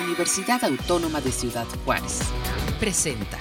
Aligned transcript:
Universidad 0.00 0.64
Autónoma 0.64 1.20
de 1.20 1.32
Ciudad 1.32 1.66
Juárez. 1.84 2.20
Presenta. 2.78 3.38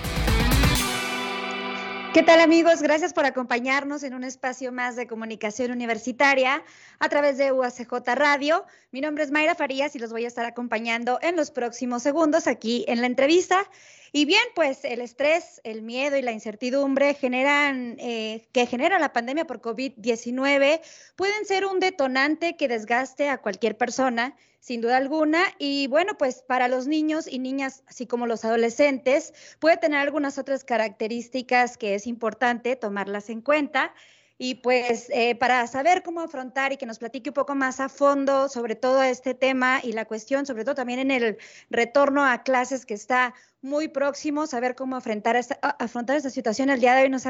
¿Qué 2.13 2.23
tal 2.23 2.39
amigos? 2.39 2.81
Gracias 2.81 3.13
por 3.13 3.25
acompañarnos 3.25 4.01
en 4.01 4.15
un 4.15 4.23
espacio 4.23 4.71
más 4.71 4.95
de 4.95 5.05
comunicación 5.05 5.71
universitaria 5.71 6.63
a 6.97 7.09
través 7.09 7.37
de 7.37 7.51
UACJ 7.51 7.91
Radio. 8.15 8.65
Mi 8.91 9.01
nombre 9.01 9.23
es 9.23 9.29
Mayra 9.29 9.53
Farías 9.53 9.95
y 9.95 9.99
los 9.99 10.11
voy 10.11 10.25
a 10.25 10.27
estar 10.27 10.45
acompañando 10.45 11.19
en 11.21 11.35
los 11.35 11.51
próximos 11.51 12.01
segundos 12.01 12.47
aquí 12.47 12.85
en 12.87 13.01
la 13.01 13.07
entrevista. 13.07 13.69
Y 14.11 14.25
bien, 14.25 14.41
pues 14.55 14.83
el 14.83 15.01
estrés, 15.01 15.61
el 15.63 15.83
miedo 15.83 16.17
y 16.17 16.23
la 16.23 16.31
incertidumbre 16.31 17.13
generan, 17.13 17.97
eh, 17.99 18.47
que 18.51 18.65
genera 18.65 18.97
la 18.97 19.13
pandemia 19.13 19.45
por 19.45 19.61
COVID-19 19.61 20.81
pueden 21.15 21.45
ser 21.45 21.65
un 21.65 21.79
detonante 21.79 22.55
que 22.55 22.67
desgaste 22.67 23.29
a 23.29 23.37
cualquier 23.37 23.77
persona, 23.77 24.35
sin 24.59 24.81
duda 24.81 24.97
alguna. 24.97 25.43
Y 25.59 25.87
bueno, 25.87 26.17
pues 26.17 26.41
para 26.41 26.67
los 26.67 26.87
niños 26.87 27.27
y 27.27 27.39
niñas, 27.39 27.83
así 27.87 28.07
como 28.07 28.27
los 28.27 28.45
adolescentes, 28.45 29.33
puede 29.59 29.77
tener 29.77 29.99
algunas 29.99 30.37
otras 30.37 30.63
características 30.63 31.77
que 31.77 31.95
es 31.95 32.07
importante 32.07 32.75
tomarlas 32.75 33.29
en 33.29 33.41
cuenta. 33.41 33.93
Y 34.39 34.55
pues 34.55 35.09
eh, 35.09 35.35
para 35.35 35.65
saber 35.65 36.03
cómo 36.03 36.21
afrontar 36.21 36.71
y 36.71 36.77
que 36.77 36.85
nos 36.85 36.99
platique 36.99 37.31
un 37.31 37.33
poco 37.33 37.55
más 37.55 37.79
a 37.79 37.89
fondo 37.89 38.49
sobre 38.49 38.75
todo 38.75 39.01
este 39.01 39.33
tema 39.33 39.79
y 39.83 39.93
la 39.93 40.05
cuestión, 40.05 40.45
sobre 40.45 40.63
todo 40.63 40.75
también 40.75 40.99
en 40.99 41.09
el 41.09 41.37
retorno 41.71 42.23
a 42.23 42.43
clases 42.43 42.85
que 42.85 42.93
está 42.93 43.33
muy 43.61 43.87
próximo, 43.87 44.45
saber 44.45 44.75
cómo 44.75 44.95
afrontar 44.95 45.35
esta, 45.35 45.55
afrontar 45.79 46.17
esta 46.17 46.29
situación. 46.29 46.69
El 46.69 46.79
día 46.79 46.93
de 46.93 47.03
hoy 47.03 47.09
nos, 47.09 47.23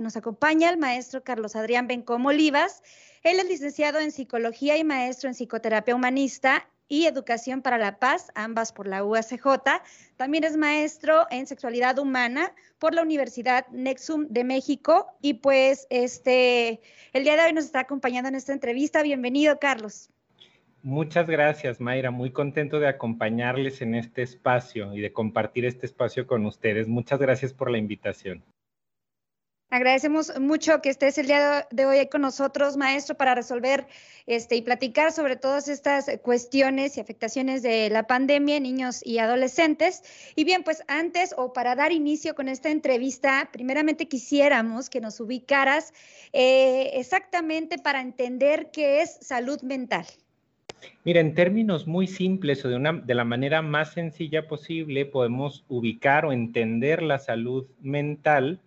nos 0.00 0.16
acompaña 0.16 0.70
el 0.70 0.78
maestro 0.78 1.24
Carlos 1.24 1.56
Adrián 1.56 1.88
Bencom 1.88 2.24
Olivas. 2.26 2.82
Él 3.24 3.40
es 3.40 3.48
licenciado 3.48 3.98
en 3.98 4.12
psicología 4.12 4.76
y 4.76 4.84
maestro 4.84 5.28
en 5.28 5.34
psicoterapia 5.34 5.94
humanista 5.94 6.68
y 6.88 7.06
Educación 7.06 7.62
para 7.62 7.78
la 7.78 7.98
Paz, 7.98 8.30
ambas 8.34 8.72
por 8.72 8.86
la 8.86 9.04
UACJ. 9.04 9.46
También 10.16 10.44
es 10.44 10.56
maestro 10.56 11.26
en 11.30 11.46
sexualidad 11.46 11.98
humana 11.98 12.52
por 12.78 12.94
la 12.94 13.02
Universidad 13.02 13.66
Nexum 13.68 14.26
de 14.28 14.44
México 14.44 15.06
y 15.20 15.34
pues 15.34 15.86
este 15.90 16.80
el 17.12 17.24
día 17.24 17.36
de 17.36 17.44
hoy 17.44 17.52
nos 17.52 17.64
está 17.64 17.80
acompañando 17.80 18.28
en 18.28 18.34
esta 18.34 18.52
entrevista. 18.52 19.02
Bienvenido, 19.02 19.58
Carlos. 19.58 20.10
Muchas 20.82 21.30
gracias, 21.30 21.80
Mayra. 21.80 22.10
Muy 22.10 22.30
contento 22.30 22.78
de 22.78 22.88
acompañarles 22.88 23.80
en 23.80 23.94
este 23.94 24.22
espacio 24.22 24.92
y 24.92 25.00
de 25.00 25.14
compartir 25.14 25.64
este 25.64 25.86
espacio 25.86 26.26
con 26.26 26.44
ustedes. 26.44 26.88
Muchas 26.88 27.18
gracias 27.18 27.54
por 27.54 27.70
la 27.70 27.78
invitación. 27.78 28.44
Agradecemos 29.70 30.38
mucho 30.38 30.80
que 30.82 30.90
estés 30.90 31.18
el 31.18 31.26
día 31.26 31.66
de 31.70 31.86
hoy 31.86 32.06
con 32.08 32.20
nosotros, 32.20 32.76
maestro, 32.76 33.16
para 33.16 33.34
resolver 33.34 33.86
este, 34.26 34.54
y 34.56 34.62
platicar 34.62 35.10
sobre 35.10 35.36
todas 35.36 35.66
estas 35.68 36.08
cuestiones 36.22 36.96
y 36.96 37.00
afectaciones 37.00 37.62
de 37.62 37.90
la 37.90 38.06
pandemia 38.06 38.56
en 38.56 38.62
niños 38.62 39.04
y 39.04 39.18
adolescentes. 39.18 40.02
Y 40.36 40.44
bien, 40.44 40.62
pues 40.62 40.84
antes 40.86 41.34
o 41.36 41.52
para 41.52 41.74
dar 41.74 41.90
inicio 41.90 42.34
con 42.36 42.48
esta 42.48 42.70
entrevista, 42.70 43.48
primeramente 43.52 44.06
quisiéramos 44.06 44.90
que 44.90 45.00
nos 45.00 45.18
ubicaras 45.18 45.92
eh, 46.32 46.90
exactamente 46.94 47.78
para 47.78 48.00
entender 48.00 48.70
qué 48.70 49.02
es 49.02 49.18
salud 49.22 49.60
mental. 49.62 50.06
Mira, 51.04 51.20
en 51.20 51.34
términos 51.34 51.86
muy 51.86 52.06
simples 52.06 52.64
o 52.64 52.68
de, 52.68 52.76
una, 52.76 52.92
de 52.92 53.14
la 53.14 53.24
manera 53.24 53.62
más 53.62 53.92
sencilla 53.92 54.46
posible, 54.46 55.06
podemos 55.06 55.64
ubicar 55.68 56.26
o 56.26 56.32
entender 56.32 57.02
la 57.02 57.18
salud 57.18 57.66
mental 57.80 58.60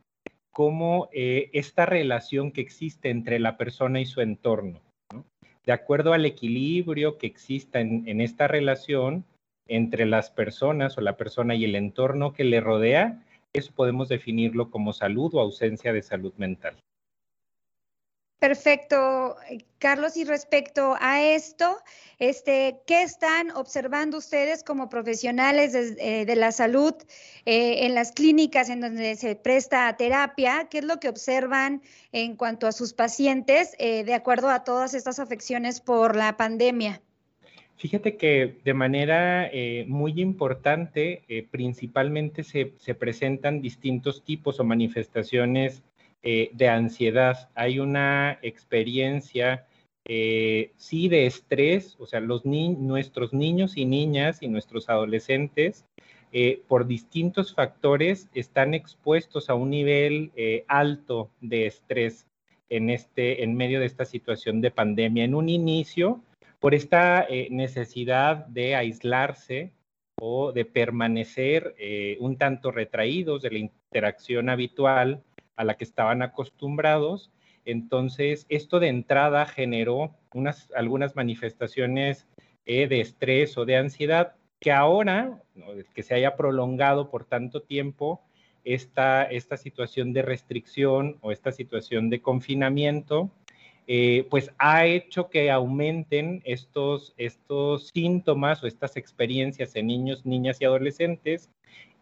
como 0.57 1.07
eh, 1.11 1.51
esta 1.53 1.85
relación 1.85 2.51
que 2.51 2.61
existe 2.61 3.11
entre 3.11 3.37
la 3.37 3.57
persona 3.57 4.01
y 4.01 4.07
su 4.07 4.21
entorno. 4.21 4.81
De 5.63 5.71
acuerdo 5.71 6.13
al 6.13 6.25
equilibrio 6.25 7.19
que 7.19 7.27
exista 7.27 7.79
en, 7.79 8.07
en 8.07 8.21
esta 8.21 8.47
relación 8.47 9.23
entre 9.67 10.07
las 10.07 10.31
personas 10.31 10.97
o 10.97 11.01
la 11.01 11.15
persona 11.15 11.53
y 11.53 11.63
el 11.63 11.75
entorno 11.75 12.33
que 12.33 12.43
le 12.43 12.59
rodea, 12.59 13.23
eso 13.53 13.71
podemos 13.75 14.09
definirlo 14.09 14.71
como 14.71 14.93
salud 14.93 15.35
o 15.35 15.41
ausencia 15.41 15.93
de 15.93 16.01
salud 16.01 16.33
mental. 16.37 16.75
Perfecto, 18.39 19.35
eh, 19.49 19.65
Carlos. 19.79 20.15
Y 20.15 20.23
respecto 20.23 20.95
a 20.99 21.23
esto, 21.23 21.77
este, 22.19 22.81
¿qué 22.85 23.01
están 23.01 23.49
observando 23.51 24.19
ustedes 24.19 24.63
como 24.63 24.89
profesionales 24.89 25.73
de, 25.73 26.21
eh, 26.21 26.35
la 26.35 26.51
salud 26.51 26.93
eh, 27.45 27.85
en 27.87 27.95
las 27.95 28.11
clínicas 28.11 28.69
en 28.69 28.81
donde 28.81 29.15
se 29.15 29.35
presta 29.35 29.95
terapia? 29.97 30.67
¿Qué 30.69 30.79
es 30.79 30.85
lo 30.85 30.99
que 30.99 31.09
observan 31.09 31.81
en 32.11 32.35
cuanto 32.35 32.67
a 32.67 32.71
sus 32.71 32.93
pacientes 32.93 33.75
de 33.77 34.13
acuerdo 34.13 34.49
a 34.49 34.63
todas 34.63 34.93
estas 34.93 35.19
afecciones 35.19 35.81
por 35.81 36.15
la 36.15 36.37
pandemia? 36.37 37.01
Fíjate 37.77 38.17
que 38.17 38.59
de 38.63 38.73
manera 38.73 39.51
muy 39.87 40.19
importante, 40.19 41.23
principalmente 41.51 42.43
se 42.43 42.95
presentan 42.95 43.61
distintos 43.61 44.23
tipos 44.23 44.59
o 44.59 44.63
manifestaciones 44.63 45.83
eh, 46.23 46.49
de 46.53 46.67
ansiedad, 46.67 47.49
hay 47.53 47.79
una 47.79 48.39
experiencia, 48.41 49.67
eh, 50.05 50.71
sí, 50.75 51.09
de 51.09 51.27
estrés, 51.27 51.95
o 51.99 52.07
sea, 52.07 52.19
los 52.19 52.43
nuestros 52.43 53.33
niños 53.33 53.77
y 53.77 53.85
niñas 53.85 54.41
y 54.41 54.47
nuestros 54.47 54.89
adolescentes, 54.89 55.85
eh, 56.33 56.61
por 56.67 56.87
distintos 56.87 57.53
factores, 57.53 58.29
están 58.33 58.73
expuestos 58.73 59.49
a 59.49 59.53
un 59.53 59.69
nivel 59.69 60.31
alto 60.67 61.29
de 61.39 61.67
estrés 61.67 62.27
en, 62.69 62.89
este, 62.89 63.43
en 63.43 63.55
medio 63.55 63.79
de 63.79 63.85
esta 63.85 64.03
situación 64.03 64.59
de 64.59 64.71
pandemia. 64.71 65.23
En 65.23 65.35
un 65.35 65.49
inicio, 65.49 66.21
por 66.59 66.73
esta 66.73 67.27
necesidad 67.49 68.47
de 68.47 68.75
aislarse 68.75 69.71
o 70.19 70.51
de 70.51 70.65
permanecer 70.65 71.75
un 72.19 72.37
tanto 72.37 72.71
retraídos 72.71 73.43
de 73.43 73.51
la 73.51 73.59
interacción 73.59 74.49
habitual, 74.49 75.23
a 75.57 75.65
la 75.65 75.75
que 75.75 75.83
estaban 75.83 76.21
acostumbrados. 76.21 77.31
Entonces, 77.65 78.45
esto 78.47 78.79
de 78.79 78.87
entrada 78.87 79.45
generó 79.45 80.15
unas, 80.33 80.71
algunas 80.73 81.15
manifestaciones 81.17 82.27
eh, 82.65 82.87
de 82.87 83.01
estrés 83.01 83.57
o 83.57 83.65
de 83.65 83.75
ansiedad 83.75 84.35
que 84.59 84.71
ahora, 84.71 85.43
que 85.93 86.03
se 86.03 86.15
haya 86.15 86.35
prolongado 86.35 87.11
por 87.11 87.25
tanto 87.25 87.61
tiempo, 87.61 88.21
esta, 88.63 89.23
esta 89.23 89.55
situación 89.57 90.13
de 90.13 90.21
restricción 90.21 91.17
o 91.21 91.31
esta 91.31 91.51
situación 91.51 92.09
de 92.09 92.21
confinamiento, 92.21 93.31
eh, 93.87 94.27
pues 94.29 94.51
ha 94.57 94.85
hecho 94.85 95.29
que 95.29 95.49
aumenten 95.49 96.41
estos, 96.43 97.13
estos 97.17 97.87
síntomas 97.87 98.61
o 98.61 98.67
estas 98.67 98.97
experiencias 98.97 99.75
en 99.77 99.87
niños, 99.87 100.25
niñas 100.25 100.59
y 100.59 100.65
adolescentes. 100.65 101.49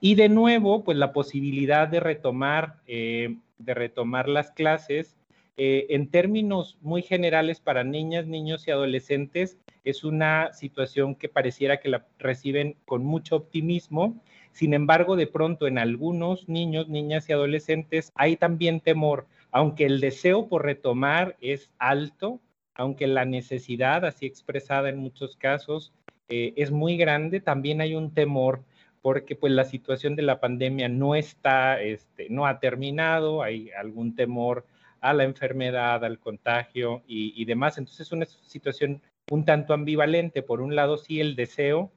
Y 0.02 0.16
de 0.16 0.30
nuevo, 0.30 0.84
pues 0.84 0.98
la 0.98 1.14
posibilidad 1.14 1.88
de 1.88 2.00
retomar 2.00 2.78
eh, 2.88 3.36
de 3.58 3.74
retomar 3.74 4.28
las 4.30 4.52
clases. 4.52 5.16
Eh, 5.58 5.88
en 5.90 6.10
términos 6.10 6.78
muy 6.82 7.02
generales 7.02 7.62
para 7.62 7.84
niñas, 7.84 8.28
niños 8.28 8.68
y 8.68 8.72
adolescentes, 8.72 9.58
es 9.86 10.04
una 10.04 10.52
situación 10.52 11.16
que 11.16 11.30
pareciera 11.30 11.80
que 11.80 11.90
la 11.90 12.06
reciben 12.20 12.76
con 12.86 13.06
mucho 13.06 13.38
optimismo. 13.38 14.22
Sin 14.52 14.74
embargo, 14.74 15.16
de 15.16 15.28
pronto 15.28 15.68
en 15.68 15.78
algunos 15.78 16.50
niños, 16.50 16.90
niñas 16.90 17.30
y 17.30 17.34
adolescentes 17.34 18.12
hay 18.16 18.36
también 18.36 18.82
temor, 18.82 19.28
aunque 19.52 19.86
el 19.86 20.02
deseo 20.02 20.50
por 20.50 20.66
retomar 20.66 21.38
es 21.40 21.70
alto, 21.78 22.42
aunque 22.74 23.08
la 23.08 23.24
necesidad, 23.24 24.04
así 24.06 24.26
expresada 24.26 24.90
en 24.90 24.98
muchos 24.98 25.38
casos, 25.38 25.94
eh, 26.28 26.54
es 26.58 26.72
muy 26.72 26.98
grande, 26.98 27.40
también 27.40 27.80
hay 27.80 27.96
un 27.96 28.14
temor 28.14 28.64
porque 29.06 29.36
pues 29.36 29.54
la 29.54 29.66
situación 29.66 30.16
de 30.16 30.24
la 30.24 30.40
pandemia 30.40 30.90
no 30.90 31.14
está, 31.14 31.80
este, 31.80 32.28
no 32.32 32.48
ha 32.48 32.60
terminado, 32.60 33.44
hay 33.44 33.70
algún 33.70 34.16
temor 34.16 34.66
a 35.00 35.14
la 35.14 35.26
enfermedad, 35.26 36.04
al 36.04 36.18
contagio 36.18 37.04
y, 37.06 37.46
demás. 37.46 37.78
Entonces 37.78 38.08
es 38.08 38.12
una 38.12 38.26
situación 38.26 39.04
un 39.30 39.46
tanto 39.46 39.76
ambivalente. 39.76 40.42
Por 40.42 40.60
un 40.60 40.76
lado, 40.76 40.98
sí 40.98 41.20
el 41.22 41.36
deseo 41.36 41.92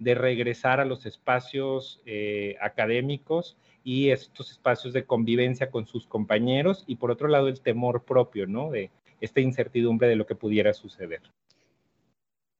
de 0.00 0.16
regresar 0.16 0.80
a 0.80 0.84
los 0.84 1.06
espacios 1.06 2.02
eh, 2.06 2.56
académicos 2.60 3.56
y 3.84 4.10
estos 4.10 4.50
espacios 4.50 4.92
de 4.92 5.04
convivencia 5.04 5.70
con 5.70 5.86
sus 5.86 6.08
compañeros 6.08 6.82
y 6.88 6.96
por 6.96 7.12
otro 7.12 7.28
lado 7.28 7.46
el 7.46 7.60
temor 7.60 8.02
propio, 8.02 8.48
¿no? 8.48 8.72
De 8.72 8.90
esta 9.20 9.40
incertidumbre 9.40 10.08
de 10.08 10.16
lo 10.16 10.26
que 10.26 10.34
pudiera 10.34 10.72
suceder. 10.72 11.22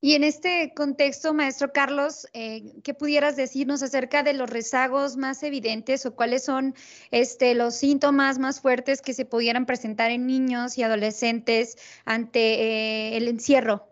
Y 0.00 0.14
en 0.14 0.22
este 0.22 0.72
contexto, 0.76 1.34
maestro 1.34 1.72
Carlos, 1.72 2.28
eh, 2.32 2.72
¿qué 2.84 2.94
pudieras 2.94 3.34
decirnos 3.34 3.82
acerca 3.82 4.22
de 4.22 4.32
los 4.32 4.48
rezagos 4.48 5.16
más 5.16 5.42
evidentes 5.42 6.06
o 6.06 6.14
cuáles 6.14 6.44
son 6.44 6.74
este, 7.10 7.54
los 7.54 7.74
síntomas 7.74 8.38
más 8.38 8.60
fuertes 8.60 9.02
que 9.02 9.12
se 9.12 9.24
pudieran 9.24 9.66
presentar 9.66 10.12
en 10.12 10.26
niños 10.28 10.78
y 10.78 10.84
adolescentes 10.84 11.76
ante 12.04 12.38
eh, 12.38 13.16
el 13.16 13.26
encierro? 13.26 13.88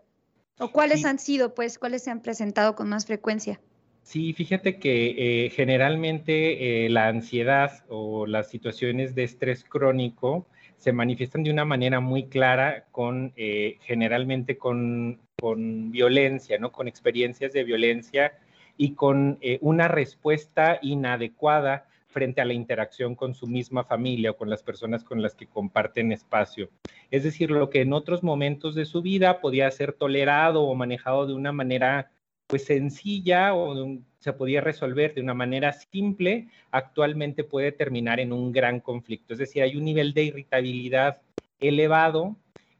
¿O 0.59 0.71
cuáles 0.71 1.03
han 1.03 1.19
sido, 1.19 1.53
pues, 1.53 1.77
cuáles 1.77 2.03
se 2.03 2.09
han 2.09 2.21
presentado 2.21 2.73
con 2.73 2.87
más 2.87 3.05
frecuencia? 3.05 3.59
Sí, 4.01 4.31
fíjate 4.31 4.79
que 4.79 5.45
eh, 5.45 5.49
generalmente 5.49 6.87
la 6.89 7.09
ansiedad 7.09 7.83
o 7.89 8.25
las 8.25 8.49
situaciones 8.49 9.13
de 9.13 9.25
estrés 9.25 9.65
crónico 9.65 10.47
se 10.77 10.93
manifiestan 10.93 11.43
de 11.43 11.51
una 11.51 11.65
manera 11.65 11.99
muy 11.99 12.27
clara 12.27 12.85
con 12.91 13.33
generalmente 13.35 14.57
con 14.57 15.19
con 15.39 15.91
violencia, 15.91 16.57
¿no? 16.57 16.71
Con 16.71 16.87
experiencias 16.87 17.53
de 17.53 17.63
violencia 17.63 18.33
y 18.77 18.93
con 18.93 19.37
eh, 19.41 19.57
una 19.61 19.87
respuesta 19.87 20.79
inadecuada 20.81 21.87
frente 22.07 22.41
a 22.41 22.45
la 22.45 22.53
interacción 22.53 23.15
con 23.15 23.35
su 23.35 23.47
misma 23.47 23.83
familia 23.83 24.31
o 24.31 24.37
con 24.37 24.49
las 24.49 24.63
personas 24.63 25.03
con 25.03 25.21
las 25.21 25.35
que 25.35 25.45
comparten 25.45 26.11
espacio. 26.11 26.69
Es 27.11 27.23
decir, 27.23 27.51
lo 27.51 27.69
que 27.69 27.81
en 27.81 27.93
otros 27.93 28.23
momentos 28.23 28.73
de 28.75 28.85
su 28.85 29.01
vida 29.01 29.39
podía 29.39 29.69
ser 29.71 29.93
tolerado 29.93 30.63
o 30.63 30.73
manejado 30.73 31.27
de 31.27 31.33
una 31.33 31.51
manera 31.51 32.11
pues 32.47 32.65
sencilla 32.65 33.53
o 33.53 33.99
se 34.19 34.33
podía 34.33 34.61
resolver 34.61 35.13
de 35.13 35.21
una 35.21 35.33
manera 35.33 35.73
simple, 35.73 36.47
actualmente 36.71 37.43
puede 37.43 37.71
terminar 37.71 38.19
en 38.19 38.31
un 38.31 38.51
gran 38.51 38.79
conflicto. 38.79 39.33
Es 39.33 39.39
decir, 39.39 39.61
hay 39.61 39.75
un 39.75 39.83
nivel 39.83 40.13
de 40.13 40.23
irritabilidad 40.23 41.21
elevado. 41.59 42.35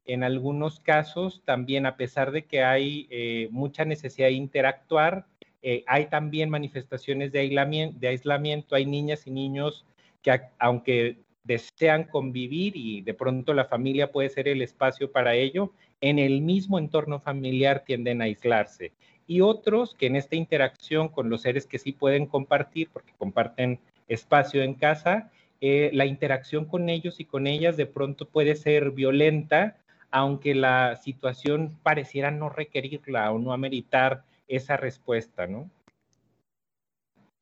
En 0.08 0.24
algunos 0.24 0.80
casos, 0.80 1.42
también 1.46 1.86
a 1.86 1.98
pesar 1.98 2.32
de 2.32 2.46
que 2.46 2.64
hay 2.64 3.08
eh, 3.10 3.50
mucha 3.52 3.86
necesidad 3.86 4.28
de 4.28 4.34
interactuar, 4.34 5.26
eh, 5.62 5.84
hay 5.86 6.08
también 6.08 6.50
manifestaciones 6.50 7.32
de 7.32 7.40
aislamiento, 7.40 8.00
de 8.00 8.08
aislamiento. 8.08 8.76
Hay 8.76 8.86
niñas 8.86 9.28
y 9.28 9.32
niños 9.32 9.86
que 10.22 10.42
aunque 10.60 11.18
desean 11.44 12.06
convivir 12.06 12.76
y 12.76 13.02
de 13.02 13.14
pronto 13.14 13.54
la 13.54 13.66
familia 13.66 14.12
puede 14.12 14.30
ser 14.30 14.48
el 14.48 14.62
espacio 14.62 15.12
para 15.12 15.36
ello, 15.36 15.74
en 16.02 16.20
el 16.20 16.42
mismo 16.42 16.80
entorno 16.80 17.20
familiar 17.20 17.84
tienden 17.86 18.22
a 18.22 18.26
aislarse 18.26 18.92
y 19.28 19.42
otros 19.42 19.94
que 19.94 20.08
en 20.08 20.16
esta 20.16 20.36
interacción 20.36 21.10
con 21.10 21.30
los 21.30 21.42
seres 21.42 21.68
que 21.68 21.80
sí 21.80 21.92
pueden 21.92 22.26
compartir, 22.26 22.90
porque 22.92 23.14
comparten 23.18 23.80
espacio 24.08 24.64
en 24.64 24.74
casa, 24.74 25.30
eh, 25.60 25.90
la 25.94 26.06
interacción 26.06 26.66
con 26.66 26.90
ellos 26.90 27.20
y 27.20 27.26
con 27.26 27.46
ellas 27.46 27.76
de 27.76 27.86
pronto 27.86 28.28
puede 28.28 28.56
ser 28.56 28.92
violenta, 28.92 29.78
aunque 30.12 30.56
la 30.56 30.96
situación 30.98 31.78
pareciera 31.84 32.32
no 32.32 32.50
requerirla 32.50 33.32
o 33.32 33.40
no 33.40 33.54
ameritar 33.54 34.24
esa 34.48 34.78
respuesta, 34.78 35.48
¿no? 35.48 35.70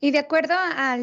Y 0.01 0.11
de 0.11 0.19
acuerdo 0.19 0.53
a 0.55 0.97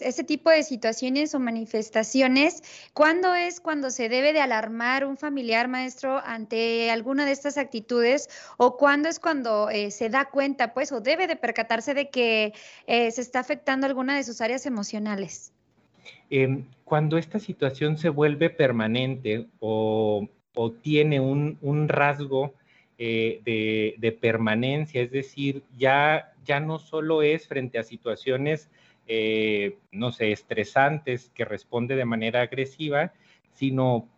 ese 0.00 0.24
tipo 0.24 0.50
de 0.50 0.62
situaciones 0.62 1.34
o 1.34 1.38
manifestaciones, 1.38 2.62
¿cuándo 2.94 3.34
es 3.34 3.60
cuando 3.60 3.90
se 3.90 4.08
debe 4.08 4.32
de 4.32 4.40
alarmar 4.40 5.04
un 5.04 5.18
familiar 5.18 5.68
maestro 5.68 6.20
ante 6.24 6.90
alguna 6.90 7.26
de 7.26 7.32
estas 7.32 7.58
actitudes 7.58 8.28
o 8.56 8.76
cuándo 8.76 9.08
es 9.08 9.20
cuando 9.20 9.68
eh, 9.68 9.90
se 9.90 10.08
da 10.08 10.24
cuenta, 10.24 10.72
pues, 10.72 10.90
o 10.90 11.00
debe 11.00 11.26
de 11.26 11.36
percatarse 11.36 11.92
de 11.94 12.08
que 12.08 12.54
eh, 12.86 13.10
se 13.10 13.20
está 13.20 13.40
afectando 13.40 13.86
alguna 13.86 14.16
de 14.16 14.24
sus 14.24 14.40
áreas 14.40 14.64
emocionales? 14.64 15.52
Em, 16.30 16.64
cuando 16.84 17.18
esta 17.18 17.38
situación 17.38 17.98
se 17.98 18.08
vuelve 18.08 18.50
permanente 18.50 19.46
o, 19.60 20.26
tiene 20.82 21.20
un, 21.20 21.88
rasgo 21.88 22.54
eh, 22.98 23.40
de, 23.98 24.12
permanencia, 24.12 25.00
es 25.00 25.10
decir, 25.10 25.62
ya 25.76 26.34
ya 26.48 26.58
no 26.58 26.78
solo 26.80 27.22
es 27.22 27.46
frente 27.46 27.78
a 27.78 27.84
situaciones, 27.84 28.70
eh, 29.06 29.76
no 29.92 30.10
sé, 30.10 30.32
estresantes 30.32 31.30
que 31.34 31.44
responde 31.44 31.94
de 31.94 32.06
manera 32.06 32.40
agresiva, 32.40 33.12
sino 33.52 34.08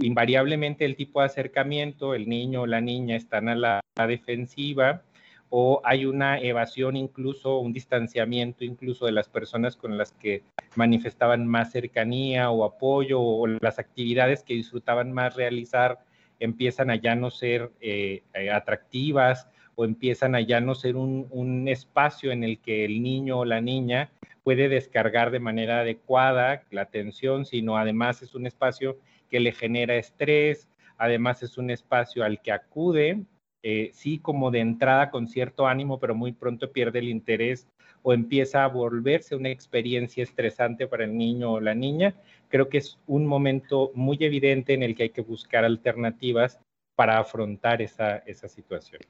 invariablemente 0.00 0.84
el 0.84 0.96
tipo 0.96 1.20
de 1.20 1.26
acercamiento, 1.26 2.14
el 2.14 2.28
niño 2.28 2.62
o 2.62 2.66
la 2.66 2.80
niña 2.80 3.16
están 3.16 3.48
a 3.48 3.54
la, 3.54 3.80
defensiva 4.06 5.02
o 5.50 5.80
hay 5.84 6.04
una 6.04 6.38
evasión 6.38 6.96
incluso, 6.96 7.58
un 7.58 7.72
distanciamiento 7.72 8.64
incluso 8.64 9.06
de 9.06 9.12
las 9.12 9.28
personas 9.28 9.76
con 9.76 9.96
las 9.96 10.12
que 10.12 10.42
manifestaban 10.76 11.46
más 11.46 11.72
cercanía 11.72 12.50
o 12.50 12.64
apoyo 12.64 13.20
o 13.20 13.46
las 13.46 13.78
actividades 13.78 14.42
que 14.42 14.54
disfrutaban 14.54 15.12
más 15.12 15.36
realizar 15.36 15.98
empiezan 16.40 16.90
a 16.90 16.96
ya 16.96 17.14
no 17.14 17.30
ser 17.30 17.70
eh, 17.80 18.22
eh, 18.34 18.50
atractivas 18.50 19.48
o 19.74 19.84
empiezan 19.84 20.34
a 20.34 20.40
ya 20.40 20.60
no 20.60 20.74
ser 20.74 20.96
un, 20.96 21.68
espacio 21.68 22.32
en 22.32 22.42
el 22.42 22.58
que 22.58 22.84
el 22.84 23.02
niño 23.02 23.38
o 23.38 23.44
la 23.44 23.60
niña 23.60 24.10
puede 24.42 24.68
descargar 24.68 25.30
de 25.30 25.38
manera 25.38 25.80
adecuada 25.80 26.62
la 26.70 26.82
atención, 26.82 27.44
sino 27.44 27.76
además 27.76 28.22
es 28.22 28.34
un 28.34 28.46
espacio 28.46 28.98
que 29.30 29.40
le 29.40 29.52
genera 29.52 29.94
estrés, 29.94 30.68
además 30.96 31.42
es 31.42 31.58
un 31.58 31.70
espacio 31.70 32.24
al 32.24 32.40
que 32.40 32.50
acude, 32.50 33.22
eh, 33.62 33.90
sí 33.92 34.18
como 34.18 34.50
de 34.50 34.60
entrada 34.60 35.10
con 35.10 35.28
cierto 35.28 35.66
ánimo, 35.66 35.98
pero 35.98 36.14
muy 36.14 36.32
pronto 36.32 36.70
pierde 36.70 37.00
el 37.00 37.08
interés 37.08 37.66
o 38.02 38.12
empieza 38.12 38.64
a 38.64 38.68
volverse 38.68 39.34
una 39.34 39.50
experiencia 39.50 40.22
estresante 40.22 40.86
para 40.86 41.04
el 41.04 41.16
niño 41.16 41.52
o 41.52 41.60
la 41.60 41.74
niña, 41.74 42.14
creo 42.48 42.68
que 42.68 42.78
es 42.78 42.98
un 43.06 43.26
momento 43.26 43.90
muy 43.94 44.16
evidente 44.20 44.74
en 44.74 44.82
el 44.82 44.94
que 44.94 45.04
hay 45.04 45.10
que 45.10 45.22
buscar 45.22 45.64
alternativas 45.64 46.60
para 46.94 47.18
afrontar 47.18 47.82
esa, 47.82 48.18
esa 48.18 48.48
situación. 48.48 49.02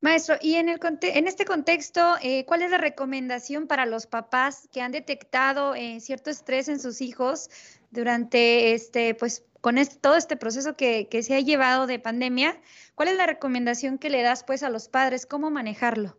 Maestro, 0.00 0.36
y 0.42 0.56
en, 0.56 0.68
el, 0.68 0.78
en 1.00 1.26
este 1.26 1.46
contexto, 1.46 2.16
eh, 2.20 2.44
¿cuál 2.44 2.60
es 2.60 2.70
la 2.70 2.76
recomendación 2.76 3.66
para 3.66 3.86
los 3.86 4.06
papás 4.06 4.68
que 4.70 4.82
han 4.82 4.92
detectado 4.92 5.74
eh, 5.74 5.98
cierto 6.00 6.28
estrés 6.28 6.68
en 6.68 6.78
sus 6.78 7.00
hijos 7.00 7.48
durante 7.90 8.74
este, 8.74 9.14
pues, 9.14 9.44
con 9.64 9.76
todo 10.02 10.16
este 10.16 10.36
proceso 10.36 10.76
que, 10.76 11.08
se 11.22 11.34
ha 11.34 11.40
llevado 11.40 11.86
de 11.86 11.98
pandemia? 11.98 12.60
¿Cuál 12.94 13.08
es 13.08 13.16
la 13.16 13.24
recomendación 13.24 13.96
que 13.96 14.10
le 14.10 14.20
das, 14.20 14.44
pues, 14.44 14.62
a 14.62 14.68
los 14.68 14.88
padres? 14.88 15.24
¿Cómo 15.24 15.50
manejarlo? 15.50 16.18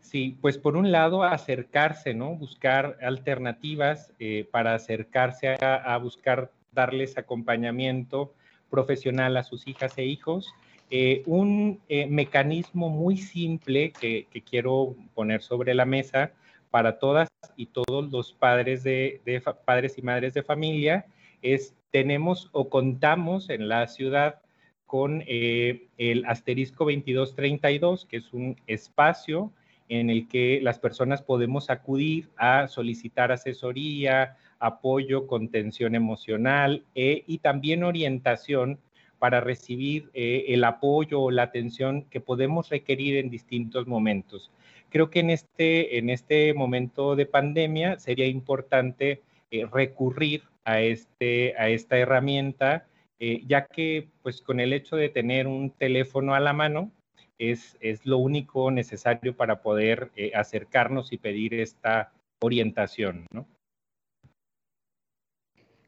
Sí, 0.00 0.38
pues 0.40 0.58
por 0.58 0.76
un 0.76 0.92
lado 0.92 1.24
acercarse, 1.24 2.14
¿no? 2.14 2.36
Buscar 2.36 2.98
alternativas 3.02 4.12
eh, 4.20 4.46
para 4.48 4.74
acercarse 4.74 5.48
a, 5.48 5.74
a 5.74 5.98
buscar 5.98 6.52
darles 6.70 7.18
acompañamiento 7.18 8.32
profesional 8.70 9.36
a 9.36 9.42
sus 9.42 9.66
hijas 9.66 9.98
e 9.98 10.04
hijos 10.04 10.54
eh, 10.94 11.22
un 11.24 11.80
eh, 11.88 12.06
mecanismo 12.06 12.90
muy 12.90 13.16
simple 13.16 13.94
que, 13.98 14.26
quiero 14.44 14.94
poner 15.14 15.40
sobre 15.40 15.72
la 15.72 15.86
mesa 15.86 16.32
para 16.70 16.98
todas 16.98 17.30
y 17.56 17.64
todos 17.64 18.12
los 18.12 18.34
padres, 18.34 18.82
de, 18.82 19.22
padres 19.64 19.96
y 19.96 20.02
madres 20.02 20.34
de 20.34 20.42
familia 20.42 21.06
es 21.40 21.74
tenemos 21.92 22.50
o 22.52 22.68
contamos 22.68 23.50
en 23.50 23.68
la 23.68 23.86
ciudad 23.86 24.40
con 24.86 25.22
eh, 25.26 25.86
el 25.98 26.24
asterisco 26.26 26.84
2232, 26.84 28.06
que 28.06 28.16
es 28.16 28.32
un 28.32 28.56
espacio 28.66 29.52
en 29.88 30.10
el 30.10 30.26
que 30.26 30.60
las 30.62 30.78
personas 30.78 31.22
podemos 31.22 31.70
acudir 31.70 32.28
a 32.36 32.66
solicitar 32.66 33.30
asesoría, 33.30 34.36
apoyo, 34.58 35.26
contención 35.26 35.94
emocional 35.94 36.84
y 36.94 37.38
también 37.38 37.84
orientación 37.84 38.78
para 39.22 39.40
recibir 39.40 40.10
eh, 40.14 40.46
el 40.48 40.64
apoyo 40.64 41.20
o 41.20 41.30
la 41.30 41.44
atención 41.44 42.02
que 42.10 42.20
podemos 42.20 42.70
requerir 42.70 43.18
en 43.18 43.30
distintos 43.30 43.86
momentos. 43.86 44.50
Creo 44.88 45.10
que 45.10 45.20
en 45.20 45.30
este, 45.30 45.96
en 45.96 46.10
este 46.10 46.52
momento 46.54 47.14
de 47.14 47.26
pandemia 47.26 48.00
sería 48.00 48.26
importante 48.26 49.22
eh, 49.52 49.64
recurrir 49.72 50.42
a, 50.64 50.80
este, 50.80 51.54
a 51.58 51.68
esta 51.68 51.98
herramienta, 51.98 52.86
eh, 53.18 53.42
ya 53.46 53.66
que 53.66 54.08
pues 54.22 54.42
con 54.42 54.60
el 54.60 54.72
hecho 54.72 54.96
de 54.96 55.08
tener 55.08 55.46
un 55.46 55.70
teléfono 55.70 56.34
a 56.34 56.40
la 56.40 56.52
mano, 56.52 56.90
es, 57.38 57.76
es 57.80 58.06
lo 58.06 58.18
único 58.18 58.70
necesario 58.70 59.36
para 59.36 59.62
poder 59.62 60.12
acercarnos 60.34 61.12
y 61.12 61.18
pedir 61.18 61.54
esta 61.54 62.12
orientación, 62.40 63.26
¿no? 63.32 63.46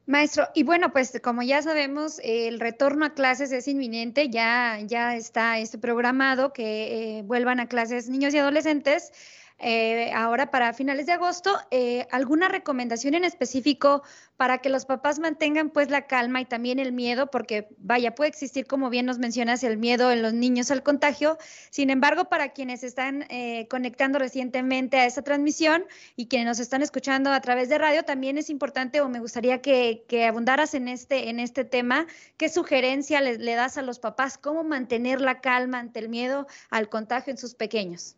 Maestro, 0.07 0.49
y 0.54 0.64
bueno, 0.64 0.93
pues 0.93 1.19
como 1.23 1.43
ya 1.43 1.62
sabemos, 1.62 2.21
el 2.23 2.61
retorno 2.61 3.07
a 3.07 3.14
clases 3.14 3.52
es 3.52 3.66
inminente, 3.69 4.28
ya, 4.28 4.78
ya 4.83 5.16
está 5.16 5.59
este 5.59 5.78
programado 5.78 6.52
que 6.52 7.19
eh, 7.19 7.23
vuelvan 7.23 7.59
a 7.59 7.69
clases 7.69 8.11
niños 8.11 8.35
y 8.35 8.38
adolescentes. 8.38 9.12
Eh, 9.61 10.11
ahora 10.13 10.51
para 10.51 10.73
finales 10.73 11.07
de 11.07 11.13
agosto. 11.13 11.57
Eh, 11.71 12.07
¿Alguna 12.11 12.49
recomendación 12.49 13.15
en 13.15 13.25
específico 13.25 14.03
para 14.37 14.59
que 14.59 14.69
los 14.69 14.85
papás 14.85 15.21
mantengan 15.21 15.71
pues 15.71 15.91
la 15.91 16.07
calma 16.07 16.41
y 16.41 16.45
también 16.45 16.79
el 16.79 16.93
miedo? 16.93 17.31
Porque 17.31 17.69
vaya, 17.79 18.15
puede 18.15 18.31
existir, 18.31 18.67
como 18.67 18.91
bien 18.91 19.07
nos 19.07 19.19
mencionas, 19.19 19.63
el 19.63 19.79
miedo 19.79 20.11
en 20.11 20.23
los 20.23 20.35
niños 20.35 20.71
al 20.71 20.83
contagio. 20.83 21.39
Sin 21.71 21.91
embargo, 21.91 22.25
para 22.27 22.53
quienes 22.53 22.83
están 22.83 23.27
eh, 23.31 23.69
conectando 23.71 24.19
recientemente 24.19 24.99
a 24.99 25.07
esta 25.07 25.23
transmisión 25.23 25.85
y 26.17 26.27
quienes 26.27 26.49
nos 26.49 26.59
están 26.59 26.83
escuchando 26.83 27.31
a 27.33 27.41
través 27.41 27.69
de 27.69 27.79
radio, 27.79 28.05
también 28.05 28.39
es 28.39 28.51
importante 28.51 29.01
o 29.01 29.09
me 29.09 29.21
gustaría 29.21 29.63
que, 29.63 30.05
abundaras 30.29 30.75
en 30.75 30.89
este, 30.89 31.31
en 31.31 31.39
este 31.39 31.65
tema. 31.65 32.07
¿Qué 32.37 32.49
sugerencia 32.49 33.21
le 33.21 33.55
das 33.55 33.79
a 33.79 33.83
los 33.83 33.99
papás? 34.01 34.37
¿Cómo 34.37 34.65
mantener 34.65 35.21
la 35.21 35.41
calma 35.41 35.79
ante 35.79 36.01
el 36.01 36.09
miedo 36.09 36.47
al 36.71 36.89
contagio 36.89 37.31
en 37.31 37.39
sus 37.39 37.55
pequeños? 37.55 38.17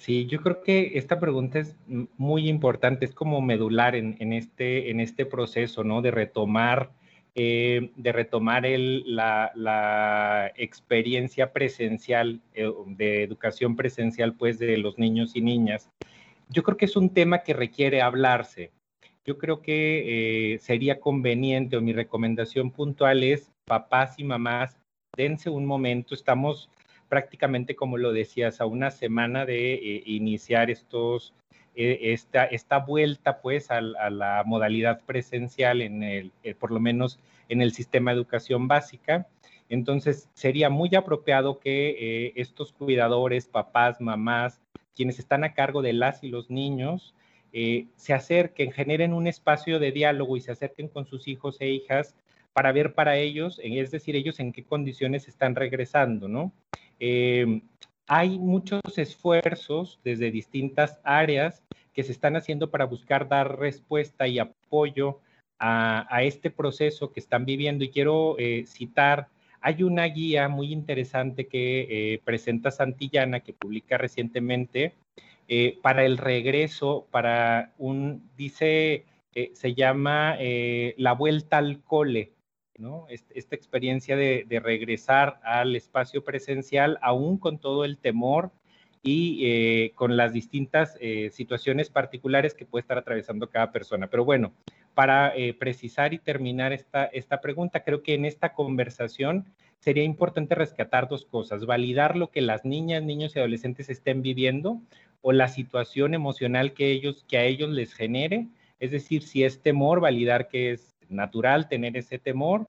Sí, 0.00 0.24
yo 0.24 0.40
creo 0.40 0.62
que 0.62 0.92
esta 0.94 1.20
pregunta 1.20 1.58
es 1.58 1.76
muy 2.16 2.48
importante, 2.48 3.04
es 3.04 3.14
como 3.14 3.42
medular 3.42 3.94
en, 3.94 4.32
este, 4.32 4.90
en 4.90 4.98
este 4.98 5.26
proceso, 5.26 5.84
¿no? 5.84 6.00
De 6.00 6.10
retomar, 6.10 6.90
eh, 7.34 7.90
de 7.96 8.10
retomar 8.10 8.64
la, 8.66 10.52
experiencia 10.56 11.52
presencial, 11.52 12.40
eh, 12.54 12.72
de 12.86 13.24
educación 13.24 13.76
presencial, 13.76 14.34
pues, 14.36 14.58
de 14.58 14.78
los 14.78 14.98
niños 14.98 15.36
y 15.36 15.42
niñas. 15.42 15.90
Yo 16.48 16.62
creo 16.62 16.78
que 16.78 16.86
es 16.86 16.96
un 16.96 17.12
tema 17.12 17.42
que 17.42 17.52
requiere 17.52 18.00
hablarse. 18.00 18.72
Yo 19.26 19.36
creo 19.36 19.60
que 19.60 20.54
eh, 20.54 20.58
sería 20.60 20.98
conveniente, 20.98 21.76
o 21.76 21.82
mi 21.82 21.92
recomendación 21.92 22.70
puntual 22.70 23.22
es, 23.22 23.52
papás 23.66 24.18
y 24.18 24.24
mamás, 24.24 24.78
dense 25.14 25.50
un 25.50 25.66
momento, 25.66 26.14
estamos 26.14 26.70
prácticamente 27.10 27.76
como 27.76 27.98
lo 27.98 28.14
decías, 28.14 28.62
a 28.62 28.66
una 28.66 28.90
semana 28.90 29.44
de 29.44 29.74
eh, 29.74 30.02
iniciar 30.06 30.70
estos, 30.70 31.34
esta, 31.74 32.44
esta, 32.46 32.78
vuelta 32.78 33.42
pues 33.42 33.70
a, 33.70 33.82
la 33.82 34.42
modalidad 34.46 35.02
presencial 35.04 35.82
en 35.82 36.02
el, 36.02 36.32
por 36.58 36.72
lo 36.72 36.80
menos 36.80 37.18
en 37.50 37.60
el 37.60 37.72
sistema 37.72 38.12
de 38.12 38.16
educación 38.16 38.66
básica. 38.66 39.26
Entonces, 39.68 40.30
sería 40.32 40.70
muy 40.70 40.94
apropiado 40.94 41.60
que 41.60 42.32
estos 42.34 42.72
cuidadores, 42.72 43.46
papás, 43.46 44.00
mamás, 44.00 44.60
quienes 44.96 45.18
están 45.18 45.44
a 45.44 45.54
cargo 45.54 45.82
de 45.82 45.92
las 45.92 46.24
y 46.24 46.28
los 46.28 46.50
niños, 46.50 47.14
eh, 47.52 47.86
se 47.96 48.12
acerquen, 48.12 48.70
generen 48.70 49.12
un 49.12 49.26
espacio 49.26 49.80
de 49.80 49.90
diálogo 49.90 50.36
y 50.36 50.40
se 50.40 50.52
acerquen 50.52 50.88
con 50.88 51.06
sus 51.06 51.26
hijos 51.26 51.60
e 51.60 51.68
hijas 51.68 52.14
para 52.52 52.70
ver 52.72 52.94
para 52.94 53.16
ellos, 53.16 53.60
es 53.62 53.90
decir, 53.90 54.14
ellos 54.14 54.38
en 54.40 54.52
qué 54.52 54.64
condiciones 54.64 55.28
están 55.28 55.54
regresando, 55.54 56.28
¿no? 56.28 56.52
Eh, 57.00 57.62
hay 58.06 58.38
muchos 58.38 58.80
esfuerzos 58.96 60.00
desde 60.04 60.30
distintas 60.30 61.00
áreas 61.02 61.62
que 61.92 62.04
se 62.04 62.12
están 62.12 62.36
haciendo 62.36 62.70
para 62.70 62.84
buscar 62.84 63.28
dar 63.28 63.58
respuesta 63.58 64.28
y 64.28 64.38
apoyo 64.38 65.20
a, 65.58 66.22
este 66.22 66.50
proceso 66.50 67.12
que 67.12 67.20
están 67.20 67.44
viviendo. 67.44 67.84
Y 67.84 67.90
quiero 67.90 68.36
eh, 68.38 68.64
citar, 68.66 69.28
hay 69.60 69.82
una 69.82 70.04
guía 70.04 70.48
muy 70.48 70.72
interesante 70.72 71.46
que 71.46 72.20
presenta 72.24 72.70
Santillana, 72.70 73.40
que 73.40 73.52
publica 73.52 73.98
recientemente, 73.98 74.94
eh, 75.52 75.80
para 75.82 76.04
el 76.04 76.16
regreso, 76.16 77.08
para 77.10 77.72
un, 77.76 78.30
dice, 78.36 79.04
eh, 79.34 79.50
se 79.52 79.74
llama 79.74 80.36
eh, 80.38 80.94
la 80.96 81.12
vuelta 81.12 81.58
al 81.58 81.82
cole, 81.82 82.30
esta 83.08 83.54
experiencia 83.54 84.16
de, 84.16 84.60
regresar 84.62 85.40
al 85.42 85.76
espacio 85.76 86.24
presencial, 86.24 86.98
aún 87.02 87.38
con 87.38 87.58
todo 87.58 87.84
el 87.84 87.98
temor 87.98 88.50
y 89.02 89.90
con 89.90 90.16
las 90.16 90.32
distintas 90.32 90.98
situaciones 91.30 91.88
particulares 91.88 92.54
que 92.54 92.66
puede 92.66 92.82
estar 92.82 92.98
atravesando 92.98 93.48
cada 93.48 93.72
persona. 93.72 94.08
Pero 94.08 94.24
bueno, 94.24 94.52
para 94.94 95.32
precisar 95.58 96.12
y 96.12 96.18
terminar 96.18 96.72
esta, 96.72 97.04
esta 97.06 97.40
pregunta, 97.40 97.82
creo 97.82 98.02
que 98.02 98.14
en 98.14 98.24
esta 98.26 98.52
conversación 98.52 99.46
sería 99.78 100.04
importante 100.04 100.54
rescatar 100.54 101.08
dos 101.08 101.24
cosas, 101.24 101.64
validar 101.66 102.16
lo 102.16 102.30
que 102.30 102.42
las 102.42 102.64
niñas, 102.64 103.02
niños 103.02 103.34
y 103.34 103.38
adolescentes 103.38 103.88
estén 103.88 104.22
viviendo, 104.22 104.80
o 105.22 105.32
la 105.32 105.48
situación 105.48 106.14
emocional 106.14 106.72
que, 106.72 106.92
ellos, 106.92 107.24
que 107.28 107.38
a 107.38 107.44
ellos 107.44 107.70
les 107.70 107.92
genere, 107.92 108.46
es 108.78 108.90
decir, 108.90 109.22
si 109.22 109.44
es 109.44 109.60
temor, 109.60 110.00
validar 110.00 110.48
que 110.48 110.72
es 110.72 110.89
natural 111.10 111.68
tener 111.68 111.96
ese 111.96 112.18
temor 112.18 112.66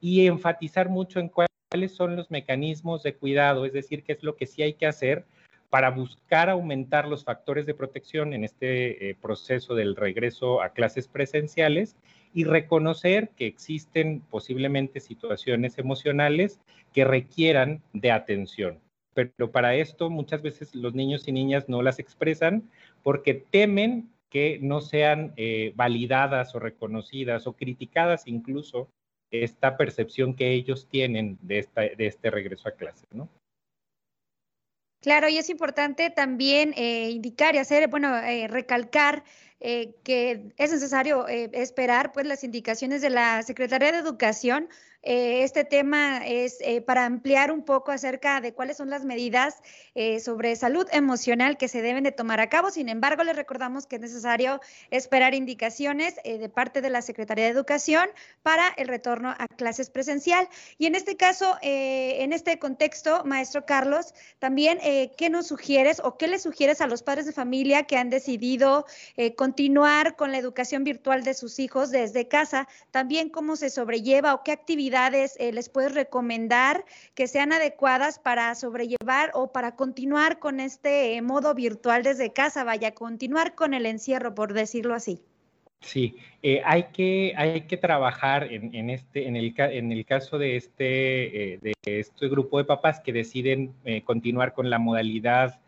y 0.00 0.26
enfatizar 0.26 0.88
mucho 0.88 1.20
en 1.20 1.28
cuáles 1.28 1.94
son 1.94 2.16
los 2.16 2.30
mecanismos 2.30 3.02
de 3.02 3.14
cuidado, 3.14 3.64
es 3.64 3.72
decir, 3.72 4.02
qué 4.02 4.12
es 4.12 4.22
lo 4.22 4.36
que 4.36 4.46
sí 4.46 4.62
hay 4.62 4.74
que 4.74 4.86
hacer 4.86 5.24
para 5.70 5.90
buscar 5.90 6.48
aumentar 6.48 7.08
los 7.08 7.24
factores 7.24 7.66
de 7.66 7.74
protección 7.74 8.32
en 8.32 8.44
este 8.44 9.10
eh, 9.10 9.16
proceso 9.20 9.74
del 9.74 9.96
regreso 9.96 10.62
a 10.62 10.70
clases 10.70 11.08
presenciales 11.08 11.96
y 12.32 12.44
reconocer 12.44 13.30
que 13.30 13.46
existen 13.46 14.20
posiblemente 14.30 15.00
situaciones 15.00 15.78
emocionales 15.78 16.60
que 16.92 17.04
requieran 17.04 17.82
de 17.92 18.12
atención. 18.12 18.78
Pero 19.14 19.50
para 19.50 19.74
esto 19.74 20.10
muchas 20.10 20.42
veces 20.42 20.74
los 20.74 20.94
niños 20.94 21.26
y 21.26 21.32
niñas 21.32 21.68
no 21.68 21.82
las 21.82 21.98
expresan 21.98 22.70
porque 23.02 23.34
temen 23.34 24.10
que 24.30 24.58
no 24.60 24.80
sean 24.80 25.32
eh, 25.36 25.72
validadas 25.76 26.54
o 26.54 26.58
reconocidas 26.58 27.46
o 27.46 27.54
criticadas 27.54 28.26
incluso 28.26 28.90
esta 29.30 29.76
percepción 29.76 30.34
que 30.34 30.52
ellos 30.52 30.88
tienen 30.88 31.38
de, 31.42 31.68
este 31.98 32.30
regreso 32.30 32.68
a 32.68 32.72
clase, 32.72 33.06
¿no? 33.12 33.28
Claro, 35.00 35.28
y 35.28 35.38
es 35.38 35.50
importante 35.50 36.10
también 36.10 36.72
eh, 36.76 37.10
indicar 37.10 37.54
y 37.54 37.58
hacer, 37.58 37.88
bueno, 37.88 38.16
eh, 38.16 38.48
recalcar 38.48 39.24
que 39.58 40.52
es 40.58 40.70
necesario 40.70 41.26
esperar 41.28 42.12
pues 42.12 42.26
las 42.26 42.44
indicaciones 42.44 43.00
de 43.00 43.08
la 43.08 43.42
Secretaría 43.42 43.90
de 43.90 43.98
Educación 43.98 44.68
eh, 45.08 45.44
este 45.44 45.64
tema 45.64 46.26
es 46.26 46.58
eh, 46.62 46.80
para 46.80 47.04
ampliar 47.04 47.52
un 47.52 47.62
poco 47.62 47.92
acerca 47.92 48.40
de 48.40 48.52
cuáles 48.52 48.76
son 48.76 48.90
las 48.90 49.04
medidas 49.04 49.54
eh, 49.94 50.18
sobre 50.18 50.56
salud 50.56 50.88
emocional 50.90 51.56
que 51.56 51.68
se 51.68 51.80
deben 51.80 52.02
de 52.02 52.10
tomar 52.10 52.40
a 52.40 52.48
cabo. 52.48 52.72
Sin 52.72 52.88
embargo, 52.88 53.22
les 53.22 53.36
recordamos 53.36 53.86
que 53.86 53.96
es 53.96 54.02
necesario 54.02 54.60
esperar 54.90 55.32
indicaciones 55.32 56.16
de 56.24 56.48
parte 56.48 56.80
de 56.80 56.90
la 56.90 57.02
Secretaría 57.02 57.44
de 57.44 57.50
Educación 57.52 58.08
para 58.42 58.68
el 58.76 58.88
retorno 58.88 59.32
a 59.38 59.46
clases 59.46 59.90
presencial. 59.90 60.48
Y 60.76 60.86
en 60.86 60.96
este 60.96 61.16
caso, 61.16 61.56
en 61.62 62.32
este 62.32 62.58
contexto, 62.58 63.22
maestro 63.24 63.64
Carlos, 63.64 64.12
también, 64.40 64.80
¿qué 65.16 65.30
nos 65.30 65.46
sugieres 65.46 66.00
o 66.02 66.18
qué 66.18 66.26
le 66.26 66.40
sugieres 66.40 66.80
a 66.80 66.88
los 66.88 67.04
padres 67.04 67.26
de 67.26 67.32
familia 67.32 67.84
que 67.84 67.96
han 67.96 68.10
decidido 68.10 68.86
continuar 69.36 70.16
con 70.16 70.32
la 70.32 70.38
educación 70.38 70.82
virtual 70.82 71.22
de 71.22 71.34
sus 71.34 71.60
hijos 71.60 71.90
desde 71.90 72.26
casa? 72.26 72.66
También 72.90 73.28
cómo 73.28 73.54
se 73.54 73.70
sobrelleva 73.70 74.34
o 74.34 74.42
qué 74.42 74.52
eh, 74.96 75.52
les 75.52 75.68
puedes 75.68 75.94
recomendar 75.94 76.84
que 77.14 77.28
sean 77.28 77.52
adecuadas 77.52 78.18
para 78.18 78.54
sobrellevar 78.54 79.30
o 79.34 79.52
para 79.52 79.76
continuar 79.76 80.38
con 80.38 80.58
este 80.58 81.16
eh, 81.16 81.22
modo 81.22 81.54
virtual 81.54 82.02
desde 82.02 82.32
casa, 82.32 82.64
vaya, 82.64 82.94
continuar 82.94 83.54
con 83.54 83.74
el 83.74 83.84
encierro, 83.84 84.34
por 84.34 84.54
decirlo 84.54 84.94
así? 84.94 85.20
Sí, 85.80 86.16
eh, 86.42 86.62
hay, 86.64 86.84
que, 86.84 87.34
hay 87.36 87.62
que 87.62 87.76
trabajar 87.76 88.50
en, 88.50 88.88
este, 88.88 89.28
en, 89.28 89.36
el, 89.36 90.06
caso 90.06 90.38
de 90.38 90.56
este, 90.56 91.58
de 91.60 91.74
este 91.84 92.28
grupo 92.28 92.56
de 92.56 92.64
papás 92.64 93.00
que 93.00 93.12
deciden 93.12 93.74
continuar 94.04 94.54
con 94.54 94.70
la 94.70 94.78
modalidad 94.78 95.60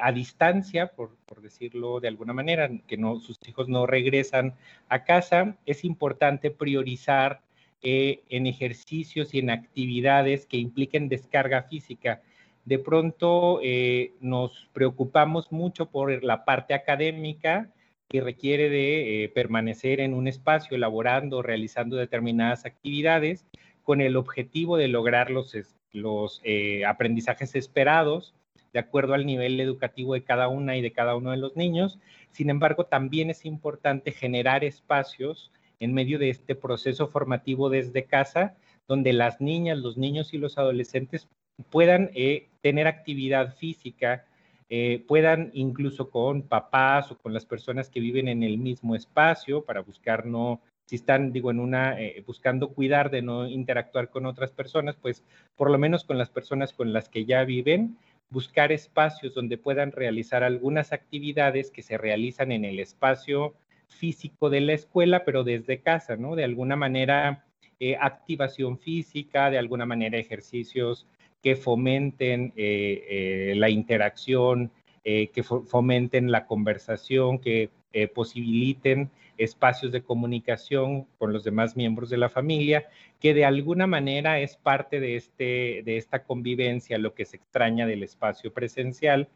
a 0.00 0.10
distancia, 0.10 0.88
por, 0.88 1.10
decirlo 1.40 2.00
de 2.00 2.08
alguna 2.08 2.32
manera, 2.32 2.68
que 2.88 2.96
sus 3.20 3.38
hijos 3.46 3.68
no 3.68 3.86
regresan 3.86 4.54
a 4.88 5.04
casa, 5.04 5.56
es 5.64 5.84
importante 5.84 6.50
priorizar 6.50 7.40
eh, 7.82 8.22
en 8.28 8.46
ejercicios 8.46 9.34
y 9.34 9.40
en 9.40 9.50
actividades 9.50 10.46
que 10.46 10.56
impliquen 10.56 11.08
descarga 11.08 11.64
física. 11.64 12.22
De 12.64 12.78
pronto 12.78 13.58
eh, 13.62 14.12
nos 14.20 14.68
preocupamos 14.72 15.50
mucho 15.50 15.86
por 15.86 16.22
la 16.22 16.44
parte 16.44 16.74
académica 16.74 17.72
que 18.08 18.20
requiere 18.20 18.70
de 18.70 19.24
eh, 19.24 19.28
permanecer 19.30 20.00
en 20.00 20.14
un 20.14 20.28
espacio 20.28 20.76
elaborando, 20.76 21.42
realizando 21.42 21.96
determinadas 21.96 22.66
actividades 22.66 23.46
con 23.82 24.00
el 24.00 24.16
objetivo 24.16 24.76
de 24.76 24.86
lograr 24.88 25.30
los, 25.30 25.56
los 25.92 26.40
aprendizajes 26.86 27.56
esperados 27.56 28.34
de 28.72 28.78
acuerdo 28.78 29.14
al 29.14 29.26
nivel 29.26 29.60
educativo 29.60 30.14
de 30.14 30.22
cada 30.22 30.48
una 30.48 30.76
y 30.76 30.82
de 30.82 30.92
cada 30.92 31.16
uno 31.16 31.32
de 31.32 31.36
los 31.36 31.56
niños. 31.56 31.98
Sin 32.30 32.48
embargo, 32.48 32.86
también 32.86 33.28
es 33.30 33.44
importante 33.44 34.12
generar 34.12 34.64
espacios 34.64 35.50
en 35.82 35.92
medio 35.92 36.18
de 36.20 36.30
este 36.30 36.54
proceso 36.54 37.08
formativo 37.08 37.68
desde 37.68 38.04
casa, 38.04 38.54
donde 38.86 39.12
las 39.12 39.40
niñas, 39.40 39.78
los 39.78 39.96
niños 39.96 40.32
y 40.32 40.38
los 40.38 40.56
adolescentes 40.56 41.28
puedan 41.70 42.10
eh, 42.14 42.48
tener 42.60 42.86
actividad 42.86 43.56
física, 43.56 44.24
eh, 44.68 45.04
puedan 45.08 45.50
incluso 45.54 46.08
con 46.08 46.42
papás 46.42 47.10
o 47.10 47.18
con 47.18 47.34
las 47.34 47.46
personas 47.46 47.90
que 47.90 47.98
viven 47.98 48.28
en 48.28 48.44
el 48.44 48.58
mismo 48.58 48.94
espacio 48.94 49.64
para 49.64 49.80
buscar 49.80 50.24
no, 50.24 50.60
si 50.86 50.94
están, 50.96 51.32
digo, 51.32 51.50
en 51.50 51.58
una, 51.58 52.00
eh, 52.00 52.22
buscando 52.24 52.68
cuidar 52.68 53.10
de 53.10 53.22
no 53.22 53.48
interactuar 53.48 54.08
con 54.08 54.24
otras 54.24 54.52
personas, 54.52 54.96
pues 54.96 55.24
por 55.56 55.68
lo 55.68 55.78
menos 55.78 56.04
con 56.04 56.16
las 56.16 56.30
personas 56.30 56.72
con 56.72 56.92
las 56.92 57.08
que 57.08 57.24
ya 57.24 57.42
viven, 57.44 57.98
buscar 58.30 58.70
espacios 58.70 59.34
donde 59.34 59.58
puedan 59.58 59.90
realizar 59.90 60.44
algunas 60.44 60.92
actividades 60.92 61.72
que 61.72 61.82
se 61.82 61.98
realizan 61.98 62.52
en 62.52 62.64
el 62.64 62.78
espacio 62.78 63.54
físico 63.92 64.50
de 64.50 64.60
la 64.60 64.72
escuela, 64.72 65.24
pero 65.24 65.44
desde 65.44 65.80
casa, 65.80 66.16
¿no? 66.16 66.36
De 66.36 66.44
alguna 66.44 66.76
manera, 66.76 67.44
eh, 67.84 67.96
activación 68.00 68.78
física, 68.78 69.50
de 69.50 69.58
alguna 69.58 69.84
manera 69.86 70.16
ejercicios 70.16 71.04
que 71.42 71.56
fomenten 71.56 72.52
eh, 72.56 73.04
eh, 73.10 73.54
la 73.56 73.70
interacción, 73.70 74.70
que 75.04 75.42
fomenten 75.42 76.30
la 76.30 76.46
conversación, 76.46 77.40
que 77.40 77.70
posibiliten 78.14 79.10
espacios 79.36 79.90
de 79.90 80.04
comunicación 80.04 81.08
con 81.18 81.32
los 81.32 81.42
demás 81.42 81.76
miembros 81.76 82.08
de 82.08 82.18
la 82.18 82.28
familia, 82.28 82.86
que 83.18 83.34
de 83.34 83.44
alguna 83.44 83.88
manera 83.88 84.38
es 84.38 84.56
parte 84.56 85.00
de, 85.00 85.16
este, 85.16 85.82
de 85.84 85.96
esta 85.96 86.22
convivencia, 86.22 86.98
lo 86.98 87.14
que 87.14 87.24
se 87.24 87.38
extraña 87.38 87.84
del 87.84 88.04
espacio 88.04 88.52
presencial, 88.52 89.28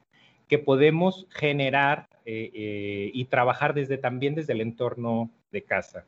que 0.46 0.58
podemos 0.58 1.26
generar 1.30 2.08
eh, 2.28 2.50
eh, 2.52 3.10
y 3.14 3.26
trabajar 3.26 3.72
desde 3.72 3.98
también 3.98 4.34
desde 4.34 4.52
el 4.52 4.60
entorno 4.60 5.30
de 5.52 5.62
casa. 5.62 6.04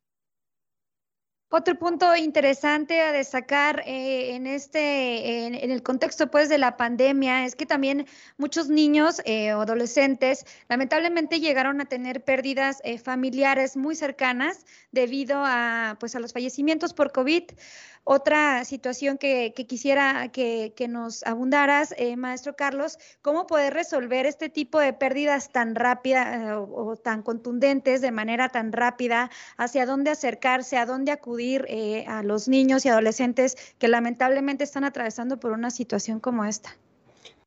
Otro 1.49 1.79
punto 1.79 2.17
interesante 2.17 3.01
a 3.01 3.13
destacar 3.13 3.85
eh, 3.87 4.35
en 4.35 4.49
este, 4.49 5.47
en, 5.47 5.55
el 5.55 5.83
contexto 5.85 6.29
pues 6.29 6.49
de 6.49 6.59
la 6.59 6.77
pandemia 6.77 7.45
es 7.45 7.55
que 7.55 7.67
también 7.67 8.05
muchos 8.37 8.69
niños 8.69 9.23
o 9.25 9.61
adolescentes 9.61 10.45
lamentablemente 10.69 11.39
llegaron 11.39 11.81
a 11.81 11.85
tener 11.85 12.25
pérdidas 12.25 12.83
familiares 13.03 13.77
muy 13.77 13.95
cercanas 13.95 14.67
debido 14.91 15.43
a 15.45 15.97
pues 16.01 16.17
a 16.17 16.21
los 16.21 16.33
fallecimientos 16.33 16.93
por 16.95 17.13
COVID. 17.13 17.45
Otra 18.05 18.64
situación 18.64 19.19
que, 19.19 19.52
quisiera 19.69 20.28
que, 20.33 20.73
nos 20.88 21.23
abundaras, 21.25 21.95
eh, 21.99 22.17
maestro 22.17 22.57
Carlos, 22.57 22.99
¿cómo 23.23 23.47
poder 23.47 23.75
resolver 23.75 24.26
este 24.26 24.49
tipo 24.49 24.81
de 24.81 24.93
pérdidas 24.93 25.50
tan 25.50 25.75
rápidas 25.75 26.43
eh, 26.43 26.52
o, 26.52 26.97
tan 26.97 27.23
contundentes 27.23 28.00
de 28.00 28.11
manera 28.11 28.49
tan 28.49 28.73
rápida? 28.73 29.31
¿Hacia 29.57 29.87
dónde 29.87 30.11
acercarse? 30.11 30.78
¿A 30.78 30.87
dónde 30.87 31.12
acudir 31.12 31.67
eh, 31.69 32.05
a 32.07 32.23
los 32.23 32.49
niños 32.49 32.87
y 32.87 32.88
adolescentes 32.88 33.57
que 33.78 33.88
lamentablemente 33.88 34.64
están 34.64 34.85
atravesando 34.85 35.38
por 35.38 35.52
una 35.52 35.71
situación 35.71 36.21
como 36.21 36.45
esta? 36.45 36.76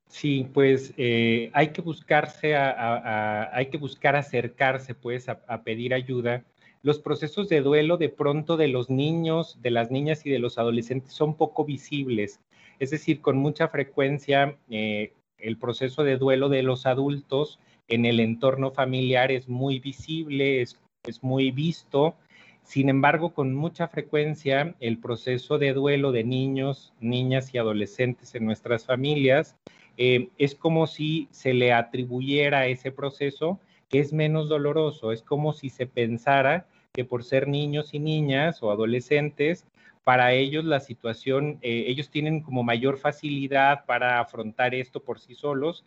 Sí, 0.08 0.48
pues 0.54 0.94
hay 0.98 1.70
que 1.70 1.82
buscarse, 1.82 2.56
hay 2.56 3.68
que 3.68 3.78
buscar 3.78 4.18
acercarse, 4.18 4.94
pues, 4.94 5.30
a 5.30 5.62
pedir 5.64 5.94
ayuda 5.94 6.44
los 6.84 7.00
procesos 7.00 7.48
de 7.50 7.62
duelo 7.62 7.98
de 7.98 8.10
pronto 8.10 8.58
de 8.58 8.68
los 8.68 8.90
niños, 8.90 9.60
de 9.62 9.72
las 9.72 9.92
niñas 9.92 10.26
y 10.26 10.30
de 10.30 10.40
los 10.40 10.58
adolescentes 10.58 11.14
son 11.14 11.36
poco 11.36 11.64
visibles. 11.64 12.40
Es 12.80 12.90
decir, 12.90 13.22
con 13.22 13.38
mucha 13.38 13.68
frecuencia 13.68 14.58
eh, 14.70 15.14
el 15.38 15.58
proceso 15.58 16.04
de 16.04 16.18
duelo 16.18 16.50
de 16.50 16.64
los 16.64 16.86
adultos 16.86 17.60
en 17.88 18.06
el 18.06 18.20
entorno 18.20 18.72
familiar 18.72 19.32
es 19.32 19.48
muy 19.48 19.80
visible, 19.80 20.62
es, 20.62 20.80
muy 21.22 21.52
visto. 21.52 22.16
Sin 22.64 22.90
embargo, 22.90 23.34
con 23.34 23.54
mucha 23.54 23.88
frecuencia 23.88 24.76
el 24.80 25.00
proceso 25.00 25.58
de 25.58 25.74
duelo 25.74 26.12
de 26.12 26.24
niños, 26.24 26.94
niñas 27.00 27.54
y 27.54 27.58
adolescentes 27.58 28.34
en 28.36 28.46
nuestras 28.46 28.86
familias 28.86 29.56
eh, 29.98 30.30
es 30.38 30.56
como 30.56 30.88
si 30.88 31.28
se 31.32 31.54
le 31.54 31.74
atribuyera 31.74 32.68
ese 32.68 32.92
proceso 32.92 33.60
que 33.90 34.00
es 34.00 34.14
menos 34.14 34.48
doloroso. 34.48 35.12
Es 35.12 35.22
como 35.22 35.54
si 35.54 35.70
se 35.70 35.86
pensara 35.86 36.68
que 36.94 37.06
por 37.06 37.24
ser 37.24 37.48
niños 37.48 37.94
y 37.94 38.00
niñas 38.00 38.62
o 38.62 38.72
adolescentes, 38.72 39.66
para 40.04 40.34
ellos 40.34 40.66
la 40.66 40.80
situación, 40.80 41.60
eh, 41.62 41.86
ellos 41.88 42.10
tienen 42.10 42.42
como 42.42 42.64
mayor 42.64 42.98
facilidad 42.98 43.86
para 43.86 44.20
afrontar 44.20 44.74
esto 44.74 45.02
por 45.02 45.20
sí 45.20 45.36
solos. 45.36 45.86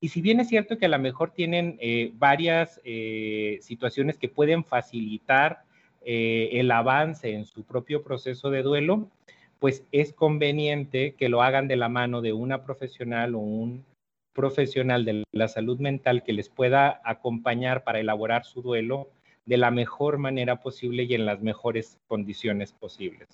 Y 0.00 0.08
si 0.08 0.22
bien 0.22 0.40
es 0.40 0.48
cierto 0.48 0.78
que 0.78 0.86
a 0.86 0.88
lo 0.88 0.98
mejor 0.98 1.30
tienen 1.30 1.76
eh, 1.80 2.12
varias 2.14 2.80
eh, 2.84 3.58
situaciones 3.60 4.16
que 4.16 4.28
pueden 4.28 4.64
facilitar 4.64 5.64
el 6.02 6.70
avance 6.70 7.30
en 7.34 7.44
su 7.44 7.62
propio 7.62 8.02
proceso 8.02 8.48
de 8.48 8.62
duelo, 8.62 9.10
pues 9.58 9.84
es 9.92 10.14
conveniente 10.14 11.12
que 11.12 11.28
lo 11.28 11.42
hagan 11.42 11.68
de 11.68 11.76
la 11.76 11.90
mano 11.90 12.22
de 12.22 12.32
una 12.32 12.64
profesional 12.64 13.34
o 13.34 13.40
un 13.40 13.84
profesional 14.32 15.04
de 15.04 15.24
la 15.32 15.48
salud 15.48 15.78
mental 15.78 16.22
que 16.22 16.32
les 16.32 16.48
pueda 16.48 17.02
acompañar 17.04 17.84
para 17.84 18.00
elaborar 18.00 18.46
su 18.46 18.62
duelo 18.62 19.10
de 19.50 19.56
la 19.56 19.72
mejor 19.72 20.18
manera 20.18 20.60
posible 20.60 21.02
y 21.02 21.14
en 21.14 21.26
las 21.26 21.42
mejores 21.42 21.98
condiciones 22.06 22.72
posibles. 22.72 23.28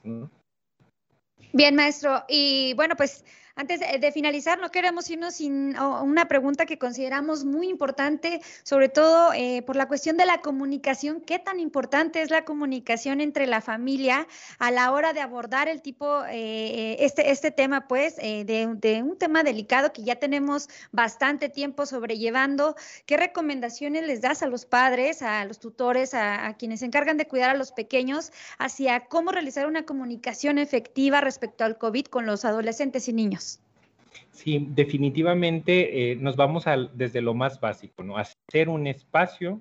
Bien, 1.53 1.77
maestro. 1.77 2.25
Y 2.27 2.73
bueno, 2.73 2.97
pues 2.97 3.23
antes 3.59 3.81
de, 3.81 4.13
finalizar, 4.13 4.61
no 4.61 4.71
queremos 4.71 5.09
irnos 5.09 5.37
sin 5.37 5.79
una 5.79 6.29
pregunta 6.29 6.67
que 6.67 6.79
consideramos 6.79 7.47
muy 7.47 7.69
importante, 7.69 8.43
sobre 8.63 8.91
todo 8.91 9.33
eh, 9.33 9.63
por 9.63 9.77
la 9.77 9.89
cuestión 9.89 10.19
de 10.19 10.27
la 10.27 10.43
comunicación. 10.43 11.23
¿Qué 11.23 11.39
tan 11.39 11.59
importante 11.59 12.21
es 12.21 12.31
la 12.31 12.45
comunicación 12.45 13.23
entre 13.23 13.47
la 13.47 13.63
familia 13.63 14.29
a 14.59 14.71
la 14.71 14.93
hora 14.93 15.15
de 15.15 15.23
abordar 15.23 15.69
el 15.69 15.81
tipo, 15.81 16.23
eh, 16.29 16.97
este, 17.01 17.31
este 17.31 17.51
tema, 17.51 17.89
pues, 17.89 18.17
eh, 18.19 18.45
de, 18.45 19.03
un 19.03 19.17
tema 19.17 19.43
delicado 19.43 19.91
que 19.91 20.05
ya 20.05 20.17
tenemos 20.17 20.69
bastante 20.93 21.49
tiempo 21.49 21.87
sobrellevando? 21.87 22.77
¿Qué 23.07 23.17
recomendaciones 23.17 24.07
les 24.07 24.21
das 24.21 24.43
a 24.43 24.49
los 24.49 24.67
padres, 24.67 25.23
a 25.23 25.47
los 25.47 25.61
tutores, 25.61 26.13
a, 26.13 26.47
a 26.47 26.59
quienes 26.59 26.81
se 26.81 26.87
encargan 26.87 27.17
de 27.17 27.27
cuidar 27.27 27.49
a 27.49 27.55
los 27.55 27.73
pequeños 27.73 28.33
hacia 28.59 29.07
cómo 29.07 29.33
realizar 29.33 29.67
una 29.67 29.87
comunicación 29.87 30.59
efectiva 30.59 31.23
respecto 31.23 31.65
al 31.65 31.79
COVID 31.79 32.05
con 32.09 32.27
los 32.27 32.45
adolescentes 32.45 33.09
y 33.09 33.15
niños? 33.15 33.46
Sí, 34.31 34.67
definitivamente 34.71 36.13
eh, 36.13 36.17
nos 36.17 36.37
vamos 36.37 36.65
desde 36.95 37.21
lo 37.21 37.35
más 37.35 37.61
básico, 37.61 38.03
¿no? 38.03 38.17
Hacer 38.17 38.69
un 38.69 38.87
espacio 38.87 39.61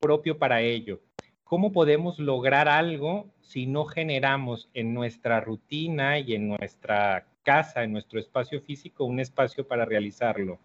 propio 0.00 0.38
para 0.38 0.60
ello. 0.60 1.00
¿Cómo 1.44 1.72
podemos 1.72 2.18
lograr 2.18 2.68
algo 2.68 3.26
si 3.40 3.66
no 3.66 3.84
generamos 3.84 4.68
en 4.74 4.92
nuestra 4.92 5.40
rutina 5.40 6.18
y 6.18 6.34
en 6.34 6.48
nuestra 6.48 7.28
casa, 7.44 7.84
en 7.84 7.92
nuestro 7.92 8.18
espacio 8.18 8.60
físico, 8.60 9.04
un 9.04 9.20
espacio 9.20 9.66
para 9.66 9.84
realizarlo? 9.84 10.58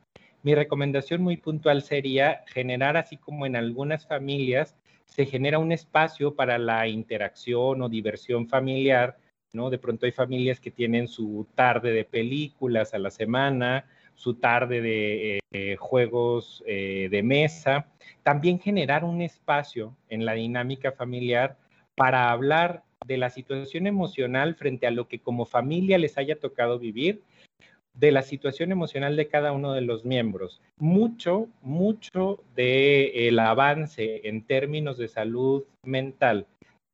Mi 0.44 0.56
recomendación 0.56 1.22
muy 1.22 1.38
puntual 1.38 1.84
sería 1.84 2.44
generar, 2.48 2.98
así 2.98 3.16
como 3.18 3.46
en 3.46 3.56
algunas 3.56 4.08
familias, 4.08 4.76
se 5.06 5.26
genera 5.28 5.60
un 5.60 5.72
espacio 5.72 6.36
para 6.36 6.58
la 6.58 6.88
interacción 6.88 7.82
o 7.82 7.90
diversión 7.90 8.48
familiar 8.48 9.18
De 9.54 9.78
pronto 9.78 10.06
hay 10.06 10.14
familias 10.14 10.62
que 10.62 10.72
tienen 10.72 11.10
su 11.10 11.46
tarde 11.56 11.92
de 11.92 12.06
películas 12.06 12.94
a 12.94 13.00
la 13.00 13.12
semana, 13.12 13.86
su 14.16 14.36
tarde 14.36 14.80
de 14.80 15.40
eh, 15.52 15.76
juegos 15.76 16.64
eh, 16.66 17.10
de 17.12 17.22
mesa. 17.22 17.88
También 18.24 18.62
generar 18.62 19.04
un 19.04 19.22
espacio 19.22 19.94
en 20.08 20.24
la 20.24 20.36
dinámica 20.36 20.94
familiar 20.94 21.58
para 21.96 22.32
hablar 22.32 22.84
de 23.06 23.18
la 23.18 23.30
situación 23.30 23.88
emocional 23.88 24.56
frente 24.56 24.88
a 24.88 24.92
lo 24.92 25.10
que 25.10 25.20
como 25.20 25.46
familia 25.46 25.98
les 25.98 26.18
haya 26.18 26.40
tocado 26.40 26.80
vivir, 26.80 27.22
de 27.94 28.14
la 28.14 28.22
situación 28.22 28.72
emocional 28.72 29.18
de 29.18 29.28
cada 29.28 29.52
uno 29.52 29.74
de 29.74 29.82
los 29.82 30.06
miembros. 30.06 30.62
Mucho, 30.78 31.50
mucho 31.62 32.42
del 32.56 33.38
avance 33.38 34.22
en 34.30 34.44
términos 34.44 34.98
de 34.98 35.10
salud 35.10 35.66
mental 35.84 36.48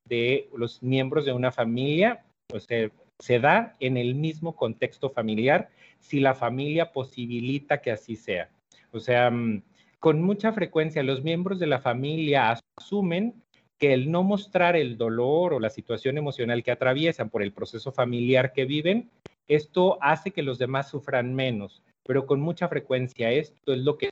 de 0.09 0.49
los 0.55 0.81
miembros 0.81 1.25
de 1.25 1.33
una 1.33 1.51
familia 1.51 2.23
o 2.53 2.59
sea, 2.59 2.89
se 3.19 3.39
da 3.39 3.75
en 3.79 3.97
el 3.97 4.15
mismo 4.15 4.55
contexto 4.55 5.09
familiar 5.09 5.69
si 5.99 6.19
la 6.19 6.33
familia 6.33 6.91
posibilita 6.91 7.81
que 7.81 7.91
así 7.91 8.15
sea. 8.15 8.49
O 8.91 8.99
sea, 8.99 9.29
mm, 9.29 9.63
con 9.99 10.21
mucha 10.21 10.53
frecuencia 10.53 11.03
los 11.03 11.23
miembros 11.23 11.59
de 11.59 11.67
la 11.67 11.79
familia 11.79 12.57
asumen 12.77 13.43
que 13.77 13.93
el 13.93 14.11
no 14.11 14.23
mostrar 14.23 14.75
el 14.75 14.97
dolor 14.97 15.53
o 15.53 15.59
la 15.59 15.69
situación 15.69 16.17
emocional 16.17 16.63
que 16.63 16.71
atraviesan 16.71 17.29
por 17.29 17.43
el 17.43 17.53
proceso 17.53 17.91
familiar 17.91 18.53
que 18.53 18.65
viven, 18.65 19.09
esto 19.47 19.97
hace 20.01 20.31
que 20.31 20.41
los 20.41 20.57
demás 20.57 20.89
sufran 20.89 21.33
menos, 21.33 21.83
pero 22.03 22.25
con 22.25 22.39
mucha 22.39 22.67
frecuencia 22.67 23.31
esto 23.31 23.73
es 23.73 23.79
lo 23.79 23.97
que 23.97 24.09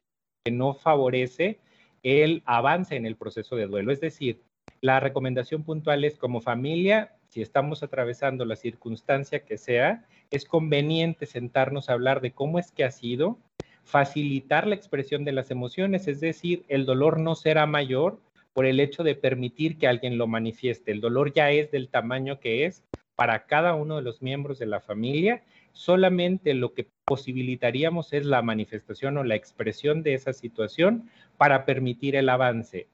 no 0.52 0.74
favorece 0.74 1.60
el 2.04 2.44
avance 2.46 2.96
en 2.96 3.06
el 3.06 3.16
proceso 3.16 3.56
de 3.56 3.66
duelo. 3.66 3.92
Es 3.92 4.00
decir, 4.00 4.42
la 4.82 5.00
recomendación 5.00 5.64
puntual 5.64 6.04
es 6.04 6.18
como 6.18 6.42
familia 6.42 7.16
si 7.36 7.42
estamos 7.42 7.84
atravesando 7.84 8.46
la 8.46 8.56
circunstancia 8.56 9.44
que 9.44 9.58
sea, 9.58 10.06
es 10.32 10.46
conveniente 10.46 11.26
sentarnos 11.26 11.90
a 11.90 11.94
hablar 11.94 12.22
de 12.22 12.32
cómo 12.32 12.60
es 12.60 12.72
que 12.72 12.86
ha 12.86 12.92
sido, 12.92 13.38
facilitar 13.84 14.66
la 14.66 14.76
expresión 14.76 15.26
de 15.26 15.34
las 15.34 15.52
emociones, 15.52 16.08
es 16.08 16.22
decir, 16.22 16.64
el 16.70 16.86
dolor 16.86 17.20
no 17.20 17.36
será 17.36 17.66
mayor 17.66 18.22
por 18.54 18.66
el 18.66 18.80
hecho 18.80 19.04
de 19.04 19.16
permitir 19.16 19.78
que 19.78 19.88
alguien 19.88 20.18
lo 20.18 20.28
manifieste. 20.28 20.94
El 20.94 21.02
dolor 21.02 21.34
ya 21.34 21.52
es 21.52 21.72
del 21.72 21.90
tamaño 21.90 22.40
que 22.40 22.66
es 22.66 22.86
para 23.18 23.46
cada 23.48 23.76
uno 23.76 23.98
de 23.98 24.02
los 24.02 24.22
miembros 24.22 24.58
de 24.58 24.68
la 24.68 24.80
familia. 24.80 25.44
Solamente 25.74 26.54
lo 26.54 26.74
que 26.74 26.88
posibilitaríamos 27.04 28.14
es 28.14 28.26
la 28.26 28.42
manifestación 28.42 29.18
o 29.18 29.26
la 29.26 29.36
expresión 29.36 30.04
de 30.04 30.14
esa 30.14 30.32
situación 30.32 31.10
para 31.38 31.66
permitir 31.66 32.16
el 32.16 32.30
avance. 32.30 32.88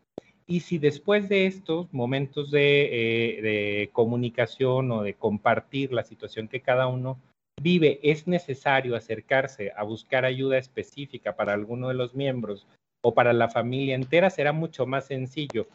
Y 0.51 0.59
si 0.59 0.79
después 0.79 1.29
de 1.29 1.45
estos 1.45 1.87
momentos 1.93 2.49
eh, 2.51 3.39
de, 3.41 3.89
comunicación 3.93 4.91
o 4.91 5.01
de 5.01 5.13
compartir 5.13 5.93
la 5.93 6.03
situación 6.03 6.49
que 6.49 6.59
cada 6.59 6.87
uno 6.87 7.17
vive, 7.61 8.01
es 8.03 8.27
necesario 8.27 8.97
acercarse 8.97 9.71
a 9.77 9.83
buscar 9.83 10.25
ayuda 10.25 10.57
específica 10.57 11.37
para 11.37 11.53
alguno 11.53 11.87
de 11.87 11.93
los 11.93 12.15
miembros 12.15 12.67
o 13.01 13.13
para 13.13 13.31
la 13.31 13.47
familia 13.47 13.95
entera, 13.95 14.29
será 14.29 14.51
mucho 14.51 14.85
más 14.85 15.05
sencillo, 15.05 15.67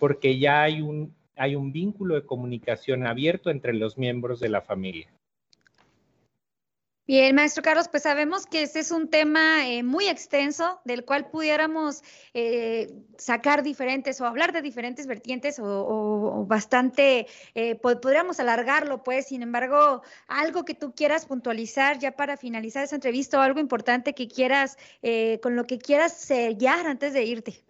porque 0.00 0.36
ya 0.36 0.64
hay 0.64 0.80
un, 0.80 1.14
hay 1.36 1.54
un 1.54 1.72
vínculo 1.72 2.16
de 2.16 2.26
comunicación 2.26 3.06
abierto 3.06 3.50
entre 3.50 3.72
los 3.72 3.96
miembros 3.96 4.40
de 4.40 4.48
la 4.48 4.62
familia. 4.62 5.06
Bien, 7.06 7.34
maestro 7.34 7.62
Carlos, 7.62 7.88
pues 7.88 8.04
sabemos 8.04 8.46
que 8.46 8.62
este 8.62 8.78
es 8.78 8.90
un 8.90 9.10
tema 9.10 9.68
eh, 9.68 9.82
muy 9.82 10.08
extenso 10.08 10.80
del 10.86 11.04
cual 11.04 11.28
pudiéramos 11.28 12.02
eh, 12.32 12.94
sacar 13.18 13.62
diferentes 13.62 14.22
o 14.22 14.26
hablar 14.26 14.54
de 14.54 14.62
diferentes 14.62 15.06
vertientes 15.06 15.58
o, 15.62 16.46
bastante, 16.48 17.26
eh, 17.54 17.74
podríamos 17.74 18.40
alargarlo, 18.40 19.02
pues, 19.02 19.26
sin 19.26 19.42
embargo, 19.42 20.00
algo 20.28 20.64
que 20.64 20.72
tú 20.72 20.94
quieras 20.94 21.26
puntualizar 21.26 21.98
ya 21.98 22.12
para 22.12 22.38
finalizar 22.38 22.84
esa 22.84 22.94
entrevista 22.94 23.38
o 23.38 23.42
algo 23.42 23.60
importante 23.60 24.14
que 24.14 24.26
quieras, 24.26 24.78
con 25.42 25.56
lo 25.56 25.66
que 25.66 25.76
quieras 25.76 26.18
sellar 26.18 26.86
antes 26.86 27.12
de 27.12 27.24
irte. 27.24 27.64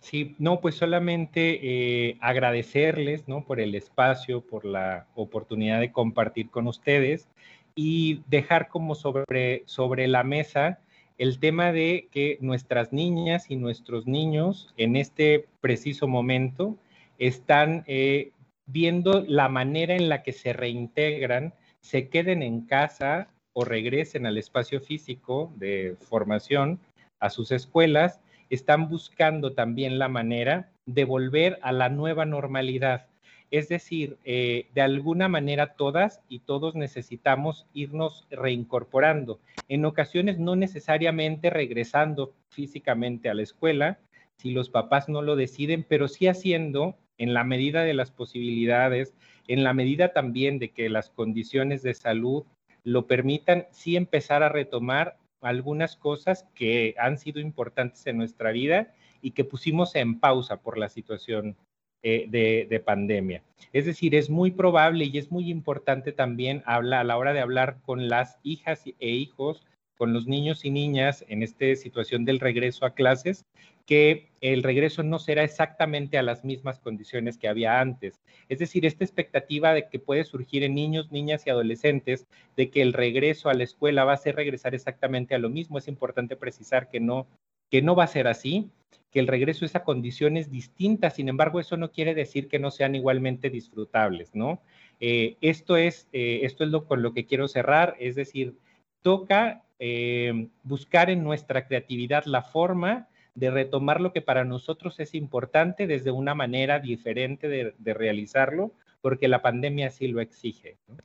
Sí, 0.00 0.36
no, 0.38 0.60
pues 0.60 0.74
solamente 0.74 2.18
agradecerles, 2.20 3.26
¿no? 3.28 3.46
Por 3.46 3.60
el 3.60 3.74
espacio, 3.74 4.42
por 4.42 4.66
la 4.66 5.06
oportunidad 5.14 5.80
de 5.80 5.90
compartir 5.90 6.50
con 6.50 6.66
ustedes 6.66 7.28
y 7.74 8.22
dejar 8.28 8.68
como 8.68 8.94
sobre, 8.94 9.62
sobre 9.66 10.08
la 10.08 10.24
mesa 10.24 10.80
el 11.18 11.38
tema 11.38 11.72
de 11.72 12.08
que 12.10 12.38
nuestras 12.40 12.92
niñas 12.92 13.50
y 13.50 13.56
nuestros 13.56 14.06
niños 14.06 14.72
en 14.76 14.96
este 14.96 15.46
preciso 15.60 16.08
momento 16.08 16.76
están 17.18 17.84
eh, 17.86 18.32
viendo 18.66 19.24
la 19.28 19.48
manera 19.48 19.94
en 19.94 20.08
la 20.08 20.22
que 20.22 20.32
se 20.32 20.52
reintegran, 20.52 21.54
se 21.80 22.08
queden 22.08 22.42
en 22.42 22.62
casa 22.62 23.28
o 23.52 23.64
regresen 23.64 24.26
al 24.26 24.38
espacio 24.38 24.80
físico 24.80 25.52
de 25.56 25.96
formación 26.00 26.80
a 27.20 27.30
sus 27.30 27.52
escuelas, 27.52 28.20
están 28.50 28.88
buscando 28.88 29.52
también 29.52 29.98
la 29.98 30.08
manera 30.08 30.72
de 30.86 31.04
volver 31.04 31.58
a 31.62 31.72
la 31.72 31.88
nueva 31.88 32.24
normalidad. 32.24 33.06
Es 33.52 33.68
decir, 33.68 34.16
eh, 34.24 34.70
de 34.74 34.80
alguna 34.80 35.28
manera 35.28 35.74
todas 35.74 36.22
y 36.26 36.38
todos 36.38 36.74
necesitamos 36.74 37.66
irnos 37.74 38.26
reincorporando. 38.30 39.40
En 39.68 39.84
ocasiones 39.84 40.38
no 40.38 40.56
necesariamente 40.56 41.50
regresando 41.50 42.32
físicamente 42.48 43.28
a 43.28 43.34
la 43.34 43.42
escuela, 43.42 44.00
si 44.38 44.52
los 44.52 44.70
papás 44.70 45.10
no 45.10 45.20
lo 45.20 45.36
deciden, 45.36 45.84
pero 45.86 46.08
sí 46.08 46.28
haciendo 46.28 46.96
en 47.18 47.34
la 47.34 47.44
medida 47.44 47.82
de 47.82 47.92
las 47.92 48.10
posibilidades, 48.10 49.14
en 49.46 49.64
la 49.64 49.74
medida 49.74 50.14
también 50.14 50.58
de 50.58 50.70
que 50.70 50.88
las 50.88 51.10
condiciones 51.10 51.82
de 51.82 51.92
salud 51.92 52.44
lo 52.84 53.06
permitan, 53.06 53.66
sí 53.70 53.96
empezar 53.96 54.42
a 54.42 54.48
retomar 54.48 55.18
algunas 55.42 55.94
cosas 55.96 56.48
que 56.54 56.94
han 56.96 57.18
sido 57.18 57.38
importantes 57.38 58.06
en 58.06 58.16
nuestra 58.16 58.50
vida 58.50 58.94
y 59.20 59.32
que 59.32 59.44
pusimos 59.44 59.94
en 59.94 60.20
pausa 60.20 60.62
por 60.62 60.78
la 60.78 60.88
situación 60.88 61.58
eh, 62.02 62.66
de, 62.68 62.80
pandemia. 62.80 63.42
Es 63.72 63.86
decir, 63.86 64.14
es 64.14 64.28
muy 64.28 64.50
probable 64.50 65.04
y 65.04 65.18
es 65.18 65.30
muy 65.30 65.50
importante 65.50 66.12
también 66.12 66.62
hablar, 66.66 67.00
a 67.00 67.04
la 67.04 67.16
hora 67.16 67.32
de 67.32 67.40
hablar 67.40 67.78
con 67.82 68.08
las 68.08 68.38
hijas 68.42 68.84
e 68.86 69.10
hijos, 69.10 69.64
con 69.96 70.12
los 70.12 70.26
niños 70.26 70.64
y 70.64 70.70
niñas 70.70 71.24
en 71.28 71.42
esta 71.42 71.76
situación 71.76 72.24
del 72.24 72.40
regreso 72.40 72.84
a 72.84 72.94
clases, 72.94 73.44
que 73.86 74.30
el 74.40 74.62
regreso 74.62 75.02
no 75.02 75.18
será 75.18 75.44
exactamente 75.44 76.18
a 76.18 76.22
las 76.22 76.44
mismas 76.44 76.80
condiciones 76.80 77.38
que 77.38 77.48
había 77.48 77.80
antes. 77.80 78.20
Es 78.48 78.58
decir, 78.58 78.84
esta 78.84 79.04
expectativa 79.04 79.72
de 79.72 79.88
que 79.88 79.98
puede 79.98 80.24
surgir 80.24 80.64
en 80.64 80.74
niños, 80.74 81.12
niñas 81.12 81.46
y 81.46 81.50
adolescentes 81.50 82.26
de 82.56 82.70
que 82.70 82.82
el 82.82 82.92
regreso 82.92 83.48
a 83.48 83.54
la 83.54 83.64
escuela 83.64 84.04
va 84.04 84.14
a 84.14 84.18
ser 84.18 84.36
regresar 84.36 84.74
exactamente 84.74 85.34
a 85.34 85.38
lo 85.38 85.50
mismo, 85.50 85.78
es 85.78 85.88
importante 85.88 86.36
precisar 86.36 86.88
que 86.88 87.00
no, 87.00 87.26
que 87.72 87.80
no 87.80 87.96
va 87.96 88.04
a 88.04 88.06
ser 88.08 88.28
así 88.28 88.70
que 89.10 89.18
el 89.18 89.26
regreso 89.26 89.64
es 89.64 89.74
a 89.74 89.82
condiciones 89.82 90.50
distintas, 90.50 91.14
sin 91.14 91.30
embargo, 91.30 91.58
eso 91.58 91.78
no 91.78 91.90
quiere 91.90 92.14
decir 92.14 92.48
que 92.48 92.58
no 92.58 92.70
sean 92.70 92.94
igualmente 92.94 93.48
disfrutables, 93.48 94.34
¿no? 94.34 94.60
Eh, 95.00 95.36
esto 95.40 95.78
es, 95.78 96.06
eh, 96.12 96.40
esto 96.42 96.64
es 96.64 96.70
lo 96.70 96.86
con 96.86 97.02
lo 97.02 97.14
que 97.14 97.24
quiero 97.24 97.48
cerrar, 97.48 97.96
es 97.98 98.14
decir, 98.14 98.58
toca 99.00 99.64
eh, 99.78 100.48
buscar 100.62 101.08
en 101.08 101.24
nuestra 101.24 101.66
creatividad 101.66 102.24
la 102.26 102.42
forma 102.42 103.08
de 103.34 103.50
retomar 103.50 104.02
lo 104.02 104.12
que 104.12 104.20
para 104.20 104.44
nosotros 104.44 105.00
es 105.00 105.14
importante 105.14 105.86
desde 105.86 106.10
una 106.10 106.34
manera 106.34 106.78
diferente 106.78 107.48
de, 107.48 107.74
de 107.78 107.94
realizarlo, 107.94 108.72
porque 109.00 109.28
la 109.28 109.40
pandemia 109.40 109.88
así 109.88 110.08
lo 110.08 110.20
exige. 110.20 110.76
¿no? 110.88 110.96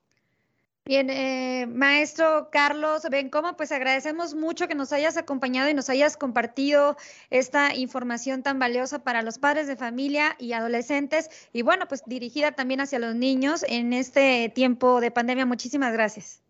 Bien, 0.87 1.09
eh, 1.09 1.67
maestro 1.67 2.47
Carlos 2.49 3.01
cómo 3.29 3.57
pues 3.57 3.73
agradecemos 3.73 4.35
mucho 4.35 4.69
que 4.69 4.75
nos 4.75 4.93
hayas 4.93 5.17
acompañado 5.17 5.69
y 5.69 5.73
nos 5.73 5.89
hayas 5.89 6.15
compartido 6.15 6.95
esta 7.29 7.75
información 7.75 8.41
tan 8.41 8.57
valiosa 8.57 9.03
para 9.03 9.21
los 9.21 9.37
padres 9.37 9.67
de 9.67 9.75
familia 9.75 10.37
y 10.39 10.53
adolescentes 10.53 11.29
y 11.51 11.61
bueno, 11.61 11.89
pues 11.89 12.03
dirigida 12.05 12.53
también 12.53 12.79
hacia 12.79 12.99
los 12.99 13.15
niños 13.15 13.65
en 13.67 13.91
este 13.91 14.49
tiempo 14.55 15.01
de 15.01 15.11
pandemia. 15.11 15.45
Muchísimas 15.45 15.91
gracias. 15.91 16.41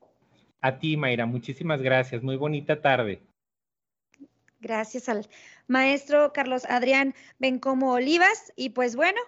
A 0.61 0.77
ti, 0.77 0.97
Mayra, 0.97 1.25
muchísimas 1.25 1.81
gracias. 1.81 2.21
Muy 2.21 2.35
bonita 2.35 2.79
tarde. 2.79 3.23
Gracias 4.59 5.09
al 5.09 5.27
maestro 5.65 6.31
Carlos 6.31 6.65
Adrián 6.69 7.15
Bencomo 7.39 7.93
Olivas 7.93 8.53
y 8.55 8.69
pues 8.69 8.95
bueno. 8.95 9.19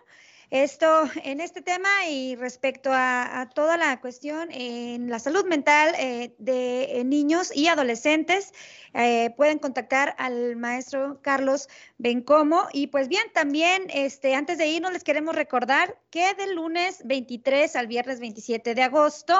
Esto 0.51 1.07
en 1.23 1.41
este 1.41 1.61
tema 1.61 1.89
y 2.09 2.35
respecto 2.35 2.89
a, 2.91 3.47
toda 3.53 3.77
la 3.77 4.01
cuestión 4.01 4.49
en 4.51 5.07
la 5.07 5.19
salud 5.19 5.45
mental 5.45 5.93
eh, 5.99 6.33
de 6.39 7.03
niños 7.05 7.55
y 7.55 7.67
adolescentes, 7.67 8.51
eh, 8.95 9.29
pueden 9.37 9.59
contactar 9.59 10.15
al 10.17 10.55
maestro 10.55 11.19
Carlos 11.21 11.69
Bencomo. 11.99 12.67
Y 12.73 12.87
pues 12.87 13.09
bien, 13.09 13.25
también 13.31 13.83
este, 13.89 14.33
antes 14.33 14.57
de 14.57 14.65
irnos 14.65 14.91
les 14.91 15.03
queremos 15.03 15.35
recordar 15.35 15.99
que 16.09 16.33
del 16.33 16.55
lunes 16.55 17.03
23 17.05 17.75
al 17.75 17.85
viernes 17.85 18.19
27 18.19 18.73
de 18.73 18.81
agosto 18.81 19.35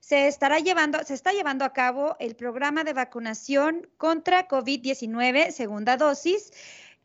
se 0.00 0.26
estará 0.26 0.58
llevando, 0.58 1.02
se 1.04 1.12
está 1.12 1.32
llevando 1.32 1.66
a 1.66 1.74
cabo 1.74 2.16
el 2.18 2.34
programa 2.34 2.82
de 2.82 2.94
vacunación 2.94 3.88
contra 3.98 4.48
COVID-19, 4.48 5.50
segunda 5.50 5.98
dosis 5.98 6.50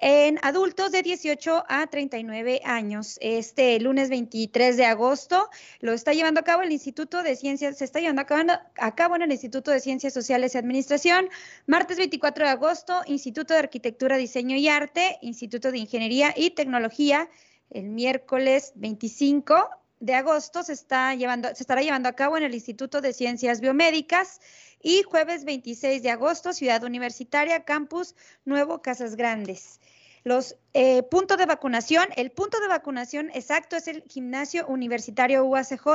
en 0.02 0.40
adultos 0.42 0.92
de 0.92 1.04
18 1.04 1.64
a 1.70 1.88
39 1.88 2.62
años. 2.66 3.18
Este 3.22 3.80
lunes 3.80 4.10
23 4.10 4.76
de 4.76 4.86
agosto 4.86 5.48
lo 5.80 5.94
está 5.94 6.14
llevando 6.14 6.40
a 6.40 6.44
cabo 6.44 6.64
el 6.64 6.72
Instituto 6.72 7.22
de 7.22 7.36
Ciencias, 7.36 7.78
se 7.78 7.86
está 7.86 8.00
llevando 8.00 8.24
a 8.24 8.96
cabo, 8.96 9.16
en 9.16 9.22
el 9.22 9.32
Instituto 9.32 9.70
de 9.70 9.80
Ciencias 9.80 10.14
Sociales 10.14 10.56
y 10.56 10.58
Administración. 10.58 11.30
Martes 11.68 11.98
24 11.98 12.46
de 12.46 12.52
agosto, 12.52 13.02
Instituto 13.06 13.54
de 13.54 13.60
Arquitectura, 13.60 14.18
Diseño 14.18 14.56
y 14.56 14.68
Arte, 14.68 15.20
Instituto 15.22 15.72
de 15.72 15.78
Ingeniería 15.78 16.34
y 16.36 16.50
Tecnología. 16.50 17.30
El 17.70 17.90
miércoles 17.90 18.74
25 18.76 19.70
de 20.00 20.16
agosto 20.16 20.64
se, 20.64 20.74
está 20.74 21.14
llevando, 21.14 21.50
se 21.54 21.62
estará 21.62 21.84
llevando 21.84 22.10
a 22.10 22.14
cabo 22.14 22.38
en 22.38 22.44
el 22.44 22.56
Instituto 22.56 23.02
de 23.02 23.14
Ciencias 23.14 23.62
Biomédicas 23.62 24.42
y 24.84 25.04
jueves 25.04 25.46
26 25.46 26.04
de 26.04 26.12
agosto, 26.12 26.54
Ciudad 26.54 26.84
Universitaria, 26.84 27.64
Campus 27.64 28.16
Nuevo 28.46 28.82
Casas 28.82 29.16
Grandes. 29.16 29.80
Los 30.24 30.56
eh, 30.74 31.04
puntos 31.04 31.38
de 31.38 31.48
vacunación, 31.48 32.08
el 32.16 32.32
punto 32.32 32.60
de 32.60 32.68
vacunación 32.68 33.32
exacto 33.34 33.76
es 33.76 33.88
el 33.88 34.04
gimnasio 34.08 34.68
universitario 34.68 35.44
UACJ, 35.44 35.86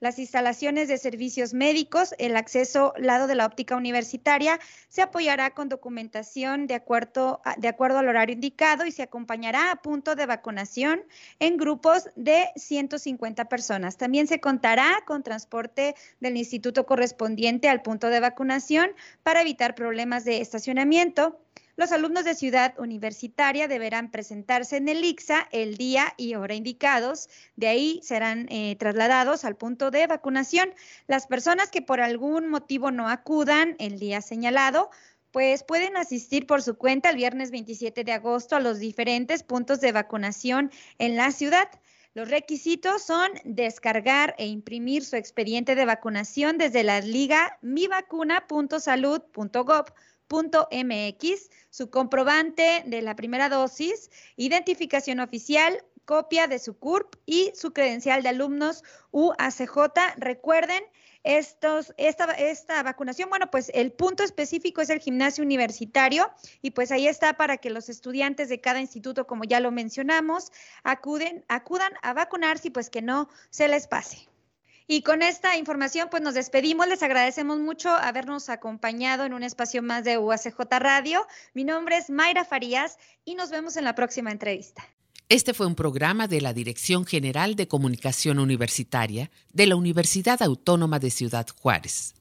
las 0.00 0.18
instalaciones 0.18 0.88
de 0.88 0.98
servicios 0.98 1.54
médicos, 1.54 2.12
el 2.18 2.36
acceso 2.36 2.92
lado 2.98 3.28
de 3.28 3.36
la 3.36 3.46
óptica 3.46 3.76
universitaria, 3.76 4.58
se 4.88 5.00
apoyará 5.00 5.50
con 5.50 5.68
documentación 5.68 6.66
de 6.66 6.74
acuerdo, 6.74 7.40
de 7.56 7.68
acuerdo 7.68 7.98
al 8.00 8.08
horario 8.08 8.34
indicado 8.34 8.84
y 8.84 8.90
se 8.90 9.04
acompañará 9.04 9.70
a 9.70 9.76
punto 9.76 10.16
de 10.16 10.26
vacunación 10.26 11.04
en 11.38 11.56
grupos 11.56 12.10
de 12.16 12.50
150 12.56 13.44
personas. 13.46 13.96
También 13.96 14.26
se 14.26 14.40
contará 14.40 15.04
con 15.06 15.22
transporte 15.22 15.94
del 16.20 16.36
instituto 16.36 16.84
correspondiente 16.84 17.68
al 17.68 17.82
punto 17.82 18.08
de 18.08 18.20
vacunación 18.20 18.90
para 19.22 19.40
evitar 19.40 19.74
problemas 19.74 20.24
de 20.24 20.40
estacionamiento. 20.40 21.38
Los 21.74 21.90
alumnos 21.90 22.24
de 22.24 22.34
Ciudad 22.34 22.78
Universitaria 22.78 23.66
deberán 23.66 24.10
presentarse 24.10 24.76
en 24.76 24.90
el 24.90 25.02
ICSA 25.02 25.48
el 25.52 25.78
día 25.78 26.12
y 26.18 26.34
hora 26.34 26.54
indicados. 26.54 27.30
De 27.56 27.66
ahí 27.66 27.98
serán 28.02 28.46
eh, 28.50 28.76
trasladados 28.78 29.46
al 29.46 29.56
punto 29.56 29.90
de 29.90 30.06
vacunación. 30.06 30.74
Las 31.06 31.26
personas 31.26 31.70
que 31.70 31.80
por 31.80 32.02
algún 32.02 32.48
motivo 32.48 32.90
no 32.90 33.08
acudan 33.08 33.74
el 33.78 33.98
día 33.98 34.20
señalado, 34.20 34.90
pues 35.30 35.64
pueden 35.64 35.96
asistir 35.96 36.46
por 36.46 36.60
su 36.60 36.76
cuenta 36.76 37.08
el 37.08 37.16
viernes 37.16 37.50
27 37.50 38.04
de 38.04 38.12
agosto 38.12 38.54
a 38.54 38.60
los 38.60 38.78
diferentes 38.78 39.42
puntos 39.42 39.80
de 39.80 39.92
vacunación 39.92 40.70
en 40.98 41.16
la 41.16 41.32
ciudad. 41.32 41.70
Los 42.12 42.28
requisitos 42.28 43.02
son 43.02 43.30
descargar 43.44 44.34
e 44.36 44.46
imprimir 44.46 45.06
su 45.06 45.16
expediente 45.16 45.74
de 45.74 45.86
vacunación 45.86 46.58
desde 46.58 46.82
la 46.82 47.00
liga 47.00 47.56
mivacuna.salud.gov 47.62 49.86
mx 50.32 51.50
su 51.70 51.90
comprobante 51.90 52.82
de 52.86 53.02
la 53.02 53.16
primera 53.16 53.48
dosis, 53.48 54.10
identificación 54.36 55.20
oficial, 55.20 55.84
copia 56.04 56.46
de 56.46 56.58
su 56.58 56.78
CURP 56.78 57.14
y 57.26 57.52
su 57.54 57.72
credencial 57.72 58.22
de 58.22 58.30
alumnos 58.30 58.82
UACJ. 59.12 60.16
Recuerden, 60.16 60.82
estos, 61.24 61.94
esta, 61.98 62.32
esta 62.32 62.82
vacunación, 62.82 63.30
bueno, 63.30 63.50
pues 63.50 63.70
el 63.74 63.92
punto 63.92 64.24
específico 64.24 64.80
es 64.80 64.90
el 64.90 64.98
gimnasio 64.98 65.44
universitario 65.44 66.30
y 66.62 66.72
pues 66.72 66.90
ahí 66.90 67.06
está 67.06 67.34
para 67.34 67.58
que 67.58 67.70
los 67.70 67.88
estudiantes 67.88 68.48
de 68.48 68.60
cada 68.60 68.80
instituto, 68.80 69.26
como 69.26 69.44
ya 69.44 69.60
lo 69.60 69.70
mencionamos, 69.70 70.50
acuden, 70.82 71.44
acudan 71.48 71.92
a 72.02 72.12
vacunarse 72.12 72.68
y 72.68 72.70
pues 72.72 72.90
que 72.90 73.02
no 73.02 73.28
se 73.50 73.68
les 73.68 73.86
pase. 73.86 74.31
Y 74.86 75.02
con 75.02 75.22
esta 75.22 75.56
información, 75.56 76.08
pues 76.10 76.22
nos 76.22 76.34
despedimos. 76.34 76.88
Les 76.88 77.02
agradecemos 77.02 77.58
mucho 77.58 77.90
habernos 77.90 78.48
acompañado 78.48 79.24
en 79.24 79.34
un 79.34 79.42
espacio 79.42 79.82
más 79.82 80.04
de 80.04 80.18
UACJ 80.18 80.58
Radio. 80.78 81.26
Mi 81.54 81.64
nombre 81.64 81.96
es 81.96 82.10
Mayra 82.10 82.44
Farías 82.44 82.98
y 83.24 83.34
nos 83.34 83.50
vemos 83.50 83.76
en 83.76 83.84
la 83.84 83.94
próxima 83.94 84.30
entrevista. 84.30 84.82
Este 85.28 85.54
fue 85.54 85.66
un 85.66 85.74
programa 85.74 86.28
de 86.28 86.40
la 86.40 86.52
Dirección 86.52 87.06
General 87.06 87.56
de 87.56 87.68
Comunicación 87.68 88.38
Universitaria 88.38 89.30
de 89.52 89.66
la 89.66 89.76
Universidad 89.76 90.42
Autónoma 90.42 90.98
de 90.98 91.10
Ciudad 91.10 91.46
Juárez. 91.58 92.14